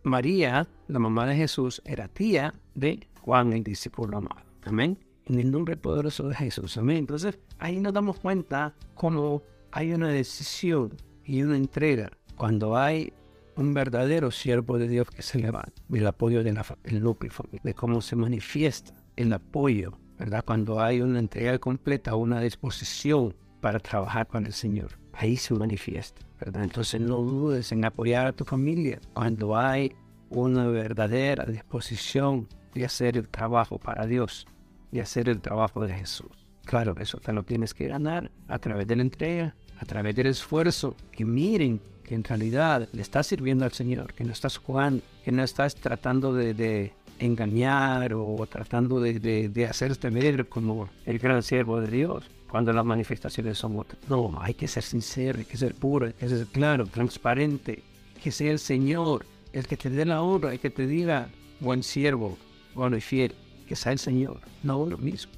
[0.04, 4.42] María, la mamá de Jesús, era tía de Juan el discípulo amado.
[4.64, 4.98] Amén.
[5.26, 6.78] En el nombre poderoso de Jesús.
[6.78, 6.98] Amén.
[7.00, 10.94] Entonces ahí nos damos cuenta cómo hay una decisión
[11.26, 13.14] y una entrega cuando hay
[13.56, 16.58] un verdadero siervo de Dios que se levanta, el apoyo del
[17.02, 17.32] núcleo
[17.64, 20.44] de cómo se manifiesta el apoyo, ¿verdad?
[20.46, 26.22] Cuando hay una entrega completa, una disposición para trabajar con el Señor, ahí se manifiesta,
[26.40, 26.64] ¿verdad?
[26.64, 29.96] Entonces no dudes en apoyar a tu familia cuando hay
[30.30, 34.46] una verdadera disposición de hacer el trabajo para Dios,
[34.92, 36.47] de hacer el trabajo de Jesús.
[36.68, 40.28] Claro, eso te lo tienes que ganar a través de la entrega, a través del
[40.28, 45.02] esfuerzo, que miren que en realidad le estás sirviendo al Señor, que no estás jugando,
[45.24, 49.18] que no estás tratando de, engañar o tratando de,
[49.50, 53.98] de, hacerte ver como el gran siervo de Dios cuando las manifestaciones son otras.
[54.10, 57.82] No, hay que ser sincero, hay que ser puro, hay que ser claro, transparente,
[58.22, 61.30] que sea el Señor el que te dé la honra, el que te diga
[61.62, 62.38] buen siervo,
[62.76, 63.34] bueno y fiel,
[63.68, 65.37] que sea el Señor, no uno mismo.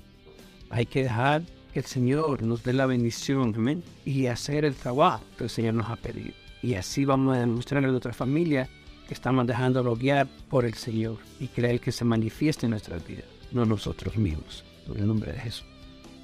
[0.69, 1.41] Hay que dejar
[1.73, 5.73] que el Señor nos dé la bendición, amén, y hacer el trabajo que el Señor
[5.73, 6.33] nos ha pedido.
[6.61, 8.69] Y así vamos a demostrarle a nuestra familia
[9.07, 13.25] que estamos dejando guiar por el Señor y creer que se manifieste en nuestras vidas,
[13.51, 14.63] no nosotros mismos.
[14.87, 15.65] En el nombre de Jesús.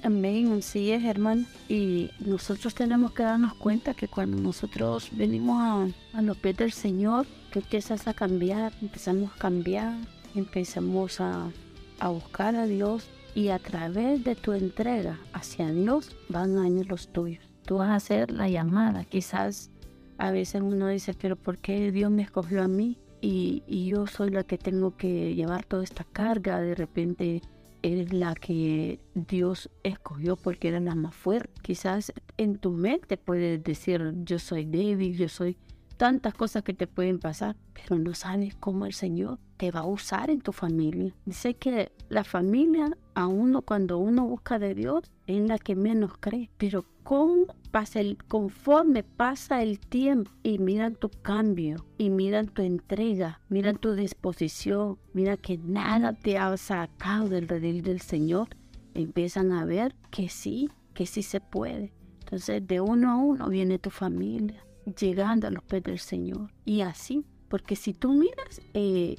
[0.02, 1.46] Amén, así es, hermano.
[1.68, 7.26] Y nosotros tenemos que darnos cuenta que cuando nosotros venimos a, los pies del Señor,
[7.52, 9.94] que empiezas a cambiar, empezamos a cambiar,
[10.36, 11.50] empezamos a,
[11.98, 16.88] a buscar a Dios y a través de tu entrega hacia Dios van a ir
[16.88, 17.44] los tuyos.
[17.66, 19.04] Tú vas a hacer la llamada.
[19.04, 19.70] Quizás
[20.16, 22.96] a veces uno dice, pero ¿por qué Dios me escogió a mí?
[23.20, 26.62] Y, y yo soy la que tengo que llevar toda esta carga.
[26.62, 27.42] De repente
[27.82, 31.60] eres la que Dios escogió porque era la más fuerte.
[31.60, 35.58] Quizás en tu mente puedes decir, yo soy débil, yo soy
[35.98, 39.86] tantas cosas que te pueden pasar, pero no sabes cómo el Señor te va a
[39.86, 41.14] usar en tu familia.
[41.24, 46.12] Dice que la familia, a uno cuando uno busca de Dios, es la que menos
[46.20, 52.48] cree, pero con, pasa el, conforme pasa el tiempo y miran tu cambio y miran
[52.48, 58.48] tu entrega, miran tu disposición, mira que nada te ha sacado del redil del Señor,
[58.94, 61.92] empiezan a ver que sí, que sí se puede.
[62.20, 64.66] Entonces de uno a uno viene tu familia
[64.98, 66.52] llegando a los pies del Señor.
[66.64, 69.16] Y así, porque si tú miras, eh,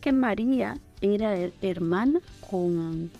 [0.00, 3.10] que María era hermana con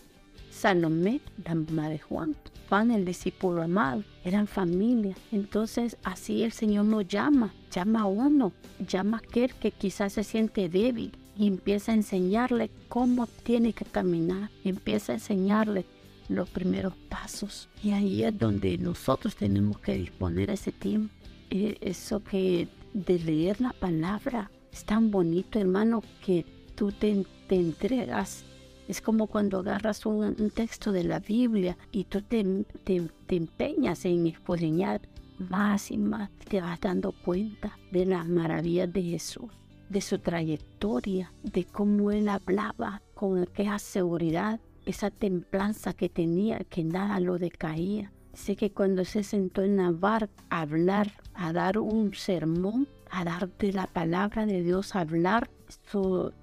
[0.51, 2.37] Salomé, la mamá de Juan.
[2.69, 5.15] Juan, el discípulo amado, eran familia.
[5.33, 8.53] Entonces así el Señor nos llama, llama a uno,
[8.87, 13.85] llama a aquel que quizás se siente débil y empieza a enseñarle cómo tiene que
[13.85, 15.85] caminar, empieza a enseñarle
[16.29, 17.69] los primeros pasos.
[17.83, 21.13] Y ahí es donde nosotros tenemos que disponer ese tiempo
[21.51, 28.45] eh, eso que de leer la palabra es tan bonito, hermano, que tú te, entregas.
[28.89, 34.27] Es como cuando agarras un, texto de la Biblia y tú te, te, empeñas en
[34.27, 35.01] escudriñar
[35.39, 36.31] más y más.
[36.49, 39.53] Te vas dando cuenta de las maravillas de Jesús,
[39.89, 46.83] de su trayectoria, de cómo él hablaba con aquella seguridad, esa templanza que tenía, que
[46.83, 48.13] nada lo decaía.
[48.35, 53.25] Sé que cuando se sentó en la barca a hablar, a dar un sermón, a
[53.25, 55.51] dar de la palabra de Dios, a hablar,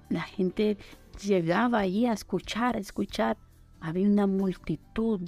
[0.08, 0.78] la gente
[1.22, 3.36] llegaba ahí a escuchar, a escuchar.
[3.80, 5.20] Había una multitud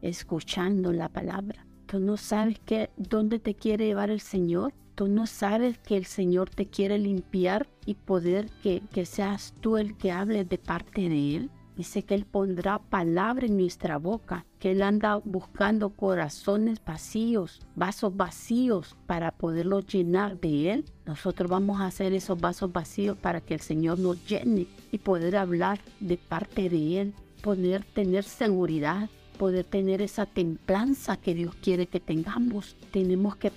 [0.00, 1.66] escuchando la palabra.
[1.86, 4.72] Tú no sabes que, dónde te quiere llevar el Señor.
[4.94, 9.76] Tú no sabes que el Señor te quiere limpiar y poder que, que seas tú
[9.76, 11.50] el que hable de parte de Él.
[11.76, 18.14] Dice que Él pondrá palabra en nuestra boca, que Él anda buscando corazones vacíos, vasos
[18.16, 20.84] vacíos para poderlos llenar de Él.
[21.06, 25.36] Nosotros vamos a hacer esos vasos vacíos para que el Señor nos llene y poder
[25.36, 29.08] hablar de parte de Él, poder tener seguridad,
[29.38, 32.76] poder tener esa templanza que Dios quiere que tengamos.
[32.90, 33.50] Tenemos que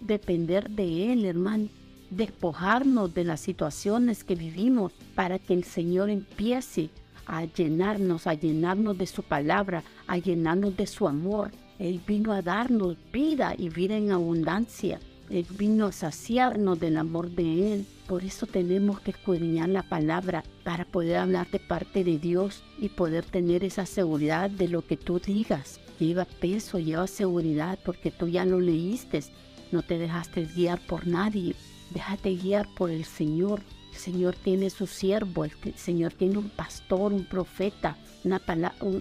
[0.00, 1.68] depender de Él, hermano
[2.10, 6.90] despojarnos de las situaciones que vivimos para que el Señor empiece
[7.30, 11.52] a llenarnos, a llenarnos de su palabra, a llenarnos de su amor.
[11.78, 14.98] Él vino a darnos vida y vida en abundancia.
[15.30, 17.86] Él vino a saciarnos del amor de Él.
[18.08, 22.88] Por eso tenemos que escudriñar la palabra para poder hablar de parte de Dios y
[22.88, 25.78] poder tener esa seguridad de lo que tú digas.
[26.00, 29.22] Lleva peso, lleva seguridad porque tú ya lo leíste.
[29.70, 31.54] No te dejaste guiar por nadie.
[31.94, 33.62] Déjate guiar por el Señor.
[33.92, 38.40] El Señor tiene su siervo, el Señor tiene un pastor, un profeta, una,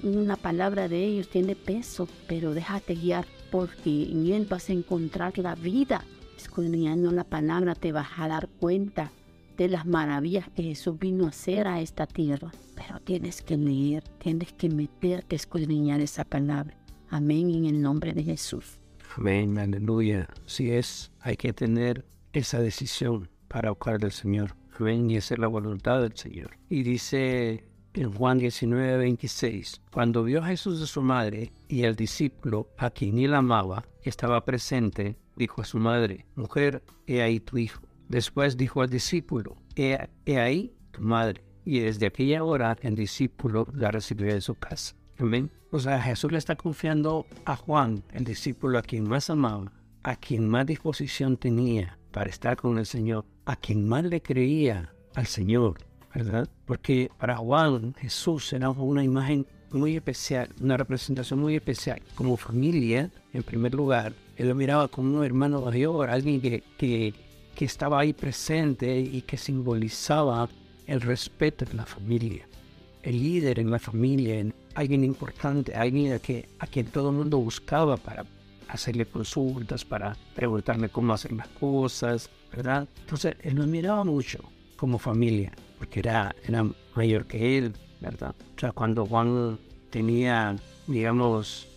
[0.03, 5.37] una palabra de ellos tiene peso, pero déjate guiar porque en Él vas a encontrar
[5.37, 6.03] la vida.
[6.37, 9.11] Escudriñando la palabra te vas a dar cuenta
[9.57, 12.51] de las maravillas que Jesús vino a hacer a esta tierra.
[12.75, 16.77] Pero tienes que leer, tienes que meterte, escudriñar esa palabra.
[17.09, 18.79] Amén, en el nombre de Jesús.
[19.17, 20.29] Amén, aleluya.
[20.45, 24.55] Si es, hay que tener esa decisión para buscar del Señor.
[24.79, 26.51] Amén, y hacer la voluntad del Señor.
[26.69, 31.95] Y dice en Juan 19, 26, cuando vio a Jesús de su madre y el
[31.95, 37.57] discípulo a quien él amaba estaba presente, dijo a su madre, mujer, he ahí tu
[37.57, 37.81] hijo.
[38.07, 39.97] Después dijo al discípulo, he,
[40.37, 41.43] ahí tu madre.
[41.65, 44.95] Y desde aquella hora el discípulo la recibió en su casa.
[45.17, 45.51] Amén.
[45.71, 49.73] O sea, Jesús le está confiando a Juan, el discípulo a quien más amaba,
[50.03, 54.93] a quien más disposición tenía para estar con el Señor, a quien más le creía
[55.15, 55.79] al Señor,
[56.13, 56.47] ¿verdad?
[56.67, 61.99] Porque para Juan Jesús era una imagen muy especial, una representación muy especial.
[62.13, 67.15] Como familia, en primer lugar, él lo miraba como un hermano mayor, alguien que, que,
[67.55, 70.47] que estaba ahí presente y que simbolizaba
[70.85, 72.47] el respeto de la familia.
[73.01, 74.45] El líder en la familia,
[74.75, 78.25] alguien importante, alguien a, que, a quien todo el mundo buscaba para
[78.69, 82.87] hacerle consultas, para preguntarle cómo hacer las cosas, ¿verdad?
[83.01, 84.39] Entonces, él nos miraba mucho
[84.77, 86.65] como familia, porque era, era
[86.95, 88.35] mayor que él, ¿verdad?
[88.55, 89.59] O sea, cuando Juan
[89.89, 90.55] tenía,
[90.87, 91.67] digamos,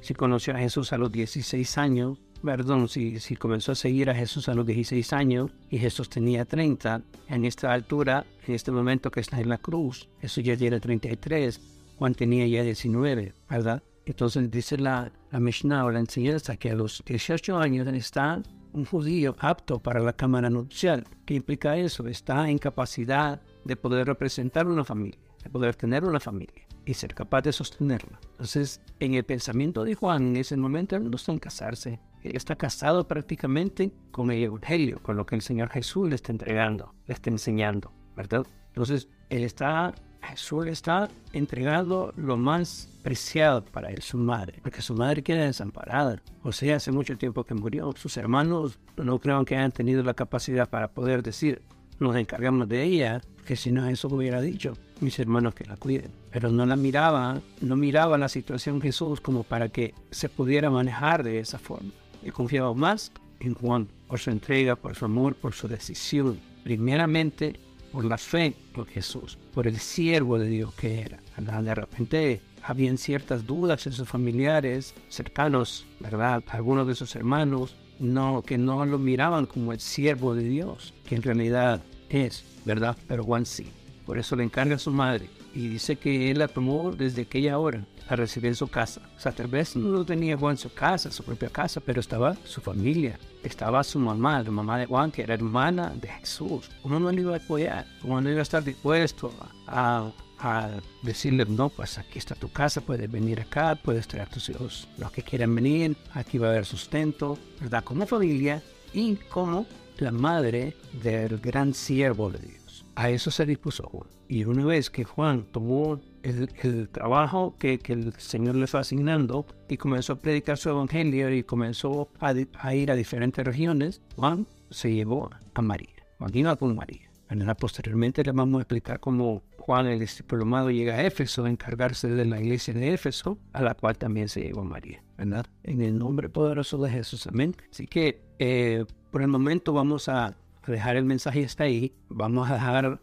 [0.00, 4.14] si conoció a Jesús a los 16 años, perdón, si, si comenzó a seguir a
[4.14, 9.10] Jesús a los 16 años y Jesús tenía 30, en esta altura, en este momento
[9.10, 11.60] que está en la cruz, Jesús ya tiene 33,
[11.96, 13.82] Juan tenía ya 19, ¿verdad?
[14.06, 18.42] Entonces dice la, la Mishnah o la enseñanza que a los 18 años está
[18.74, 21.04] un judío apto para la cámara nupcial.
[21.24, 22.06] ¿Qué implica eso?
[22.06, 27.14] Está en capacidad de poder representar una familia, de poder tener una familia y ser
[27.14, 28.18] capaz de sostenerla.
[28.32, 32.00] Entonces, en el pensamiento de Juan, en ese momento, él no está en casarse.
[32.22, 36.32] Él está casado prácticamente con el Evangelio, con lo que el Señor Jesús le está
[36.32, 38.44] entregando, le está enseñando, ¿verdad?
[38.68, 39.94] Entonces, él está
[40.24, 45.44] Jesús le está entregando lo más preciado para él, su madre, porque su madre queda
[45.44, 46.20] desamparada.
[46.50, 47.92] Sea, hace mucho tiempo que murió.
[47.96, 51.62] Sus hermanos no creo que hayan tenido la capacidad para poder decir,
[52.00, 56.10] nos encargamos de ella, que si no eso hubiera dicho, mis hermanos que la cuiden.
[56.30, 61.22] Pero no la miraba, no miraba la situación Jesús como para que se pudiera manejar
[61.22, 61.90] de esa forma.
[62.22, 66.40] Y confiaba más en Juan por su entrega, por su amor, por su decisión.
[66.62, 67.60] Primeramente
[67.94, 71.20] por la fe por Jesús, por el siervo de Dios que era.
[71.62, 76.42] De repente habían ciertas dudas en sus familiares cercanos, ¿verdad?
[76.48, 81.14] Algunos de sus hermanos no, que no lo miraban como el siervo de Dios, que
[81.14, 82.96] en realidad es, ¿verdad?
[83.06, 83.68] Pero Juan sí.
[84.04, 87.58] Por eso le encarga a su madre y dice que él la tomó desde aquella
[87.58, 89.00] hora a recibir en su casa.
[89.16, 92.00] O sea, tal vez no lo tenía Juan en su casa, su propia casa, pero
[92.00, 96.70] estaba su familia, estaba su mamá, la mamá de Juan, que era hermana de Jesús.
[96.82, 99.32] Uno no le iba a apoyar, uno no iba a estar dispuesto
[99.66, 100.70] a, a
[101.02, 104.88] decirle, no, pues aquí está tu casa, puedes venir acá, puedes traer a tus hijos,
[104.98, 107.84] los que quieran venir, aquí va a haber sustento, ¿verdad?
[107.84, 109.66] Como familia y como
[109.98, 112.63] la madre del gran siervo de Dios.
[112.96, 114.08] A eso se dispuso Juan.
[114.28, 119.76] Y una vez que Juan tomó el, trabajo que, el Señor le fue asignando y
[119.76, 125.30] comenzó a predicar su evangelio y comenzó a, ir a diferentes regiones, Juan se llevó
[125.54, 125.88] a María.
[126.18, 127.10] Juan iba con María.
[127.58, 132.08] Posteriormente le vamos a explicar cómo Juan, el discípulo amado, llega a Éfeso a encargarse
[132.08, 135.46] de la iglesia de Éfeso, a la cual también se llevó María, ¿verdad?
[135.62, 137.56] En el nombre poderoso de Jesús, amén.
[137.70, 140.36] Así que eh, por el momento vamos a
[140.72, 141.94] dejar el mensaje hasta ahí.
[142.08, 143.00] Vamos a dejar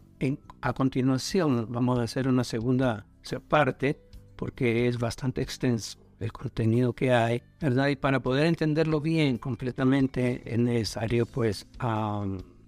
[0.60, 3.06] a continuación, vamos a hacer una segunda
[3.48, 4.00] parte
[4.36, 7.88] porque es bastante extenso el contenido que hay, ¿verdad?
[7.88, 11.66] Y para poder entenderlo bien completamente es necesario pues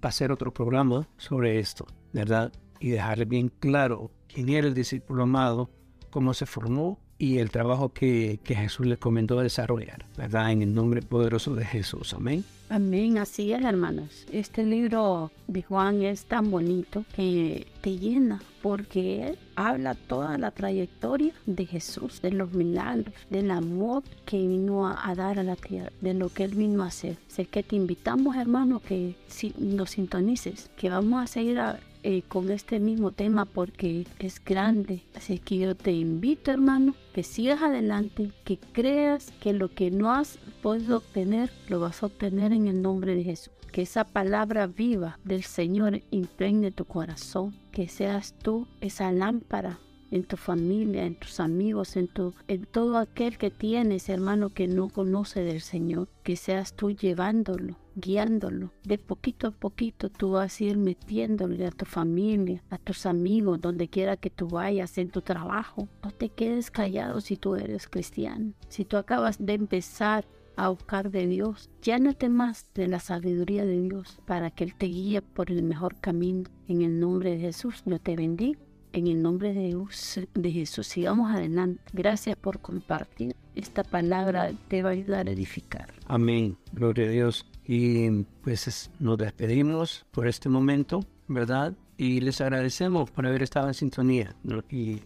[0.01, 2.53] hacer otro programa sobre esto, ¿verdad?
[2.81, 5.71] Y dejar bien claro quién era el discípulo amado,
[6.15, 10.53] cómo se formó y el trabajo que, que Jesús le comenzó a desarrollar, ¿verdad?
[10.53, 12.45] En el nombre poderoso de Jesús, amén.
[12.69, 14.25] Amén, así es, hermanos.
[14.31, 20.53] Este libro de Juan es tan bonito que te llena porque él habla toda la
[20.53, 25.91] trayectoria de Jesús, de los milagros, del amor que vino a, dar a la tierra,
[26.01, 27.17] de lo que él vino a hacer.
[27.27, 32.23] Sé que te invitamos, hermano, que si nos sintonices, que vamos a seguir a, eh,
[32.29, 35.05] con este mismo tema porque es grande.
[35.15, 40.13] Así que yo te invito, hermano, que sigas adelante, que creas que lo que no
[40.13, 43.55] has podido obtener, lo vas a obtener en el nombre de Jesús.
[43.73, 47.55] Que esa palabra viva del Señor impregne tu corazón.
[47.73, 49.79] Que seas tú esa lámpara
[50.11, 54.69] en tu familia, en tus amigos, en, tu, en todo aquel que tienes, hermano, que
[54.69, 56.09] no conoce del Señor.
[56.23, 58.73] Que seas tú llevándolo guiándolo.
[58.83, 63.61] De poquito a poquito tú vas a ir metiéndole a tu familia, a tus amigos,
[63.61, 65.89] donde quiera que tú vayas, en tu trabajo.
[66.03, 68.53] No te quedes callado si tú eres cristiano.
[68.69, 70.27] Si tú acabas de empezar
[70.57, 71.71] a buscar de Dios.
[71.83, 75.97] Llénate más de la sabiduría de Dios para que Él te guíe por el mejor
[76.01, 76.45] camino.
[76.69, 78.61] En el nombre de Jesús, yo te bendigo.
[78.93, 81.83] En el nombre de Jesús, de Jesús, sigamos adelante.
[81.93, 83.35] Gracias por compartir.
[83.57, 85.93] Esta palabra te va a ayudar a edificar.
[86.07, 86.57] Amén.
[86.73, 87.45] Gloria a Dios.
[87.67, 91.73] Y pues nos despedimos por este momento, ¿verdad?
[91.97, 94.35] Y les agradecemos por haber estado en sintonía.
[94.71, 95.01] Y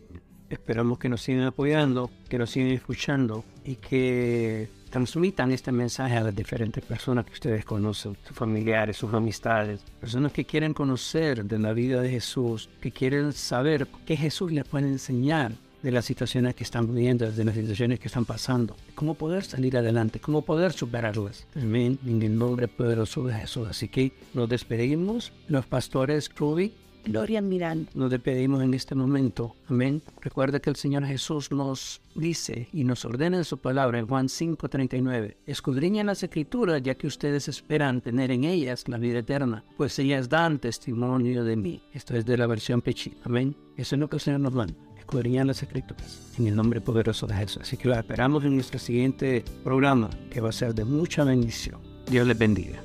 [0.48, 6.22] esperamos que nos sigan apoyando, que nos sigan escuchando y que transmitan este mensaje a
[6.22, 11.58] las diferentes personas que ustedes conocen, sus familiares, sus amistades, personas que quieren conocer de
[11.58, 15.52] la vida de Jesús, que quieren saber qué Jesús les puede enseñar
[15.82, 19.76] de las situaciones que están viviendo, de las situaciones que están pasando, cómo poder salir
[19.76, 21.46] adelante, cómo poder superarlas.
[21.54, 21.98] Amén.
[22.06, 23.68] En el nombre poderoso de Jesús.
[23.68, 25.32] Así que nos despedimos.
[25.48, 26.72] Los pastores Ruby
[27.08, 27.90] Gloria Miranda.
[27.94, 29.56] Nos despedimos en este momento.
[29.68, 30.02] Amén.
[30.20, 34.28] Recuerda que el Señor Jesús nos dice y nos ordena en su palabra en Juan
[34.28, 35.36] 5:39.
[35.46, 40.28] Escudriñan las escrituras ya que ustedes esperan tener en ellas la vida eterna, pues ellas
[40.28, 41.82] dan testimonio de mí.
[41.94, 43.14] Esto es de la versión Pechi.
[43.24, 43.56] Amén.
[43.76, 44.87] Eso es lo que el Señor nos manda.
[45.08, 47.62] Escudriñan las escrituras en el nombre poderoso de Jesús.
[47.62, 51.80] Así que lo esperamos en nuestro siguiente programa que va a ser de mucha bendición.
[52.10, 52.78] Dios les bendiga.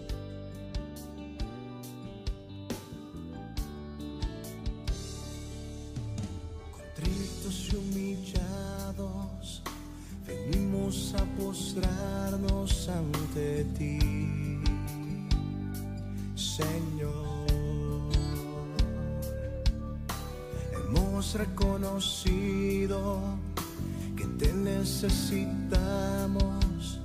[24.15, 26.99] Que te necesitamos.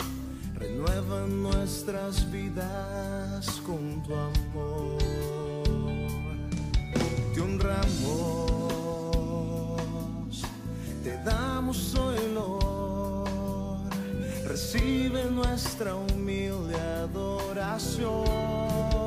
[0.55, 4.97] Renueva nuestras vidas con tu amor.
[7.35, 7.91] Te honramos,
[11.05, 13.91] te damos hoy, Lord.
[14.47, 18.98] Recibe nuestra humilde adoración.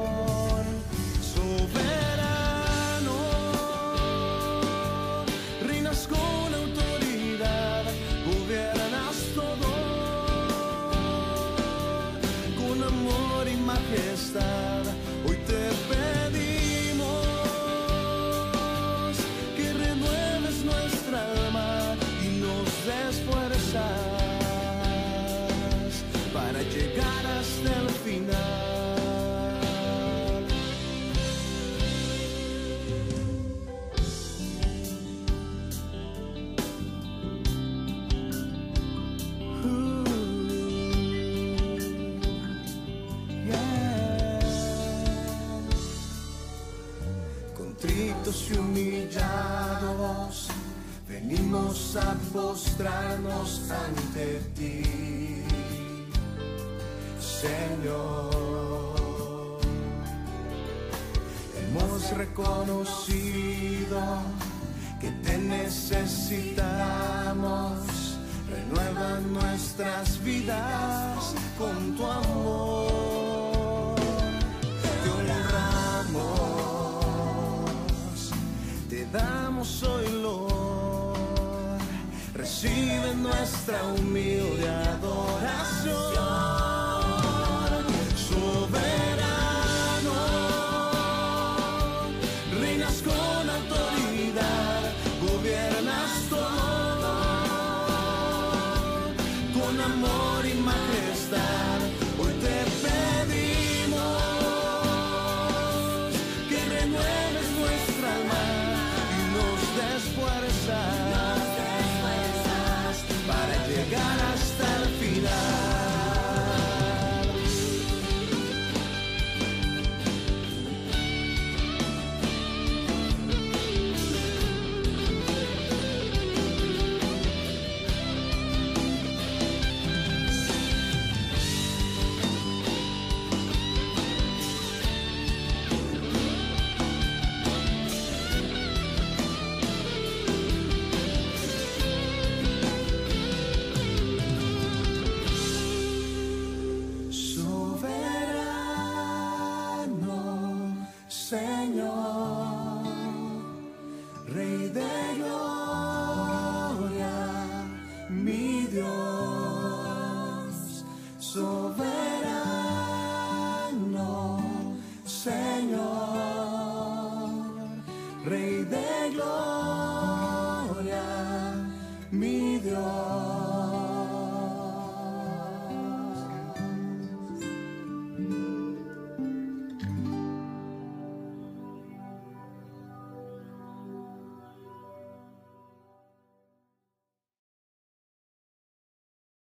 [101.31, 101.60] Todo